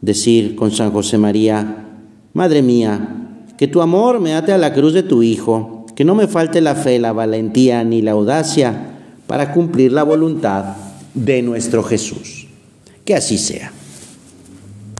decir 0.00 0.56
con 0.56 0.72
San 0.72 0.90
José 0.90 1.18
María, 1.18 1.86
Madre 2.32 2.62
mía, 2.62 3.44
que 3.56 3.68
tu 3.68 3.80
amor 3.80 4.18
me 4.18 4.34
ate 4.34 4.50
a 4.50 4.58
la 4.58 4.74
cruz 4.74 4.92
de 4.92 5.04
tu 5.04 5.22
Hijo, 5.22 5.86
que 5.94 6.04
no 6.04 6.16
me 6.16 6.26
falte 6.26 6.60
la 6.60 6.74
fe, 6.74 6.98
la 6.98 7.12
valentía 7.12 7.84
ni 7.84 8.02
la 8.02 8.10
audacia 8.10 8.96
para 9.30 9.52
cumplir 9.52 9.92
la 9.92 10.02
voluntad 10.02 10.74
de 11.14 11.40
nuestro 11.40 11.84
Jesús. 11.84 12.48
Que 13.04 13.14
así 13.14 13.38
sea. 13.38 13.70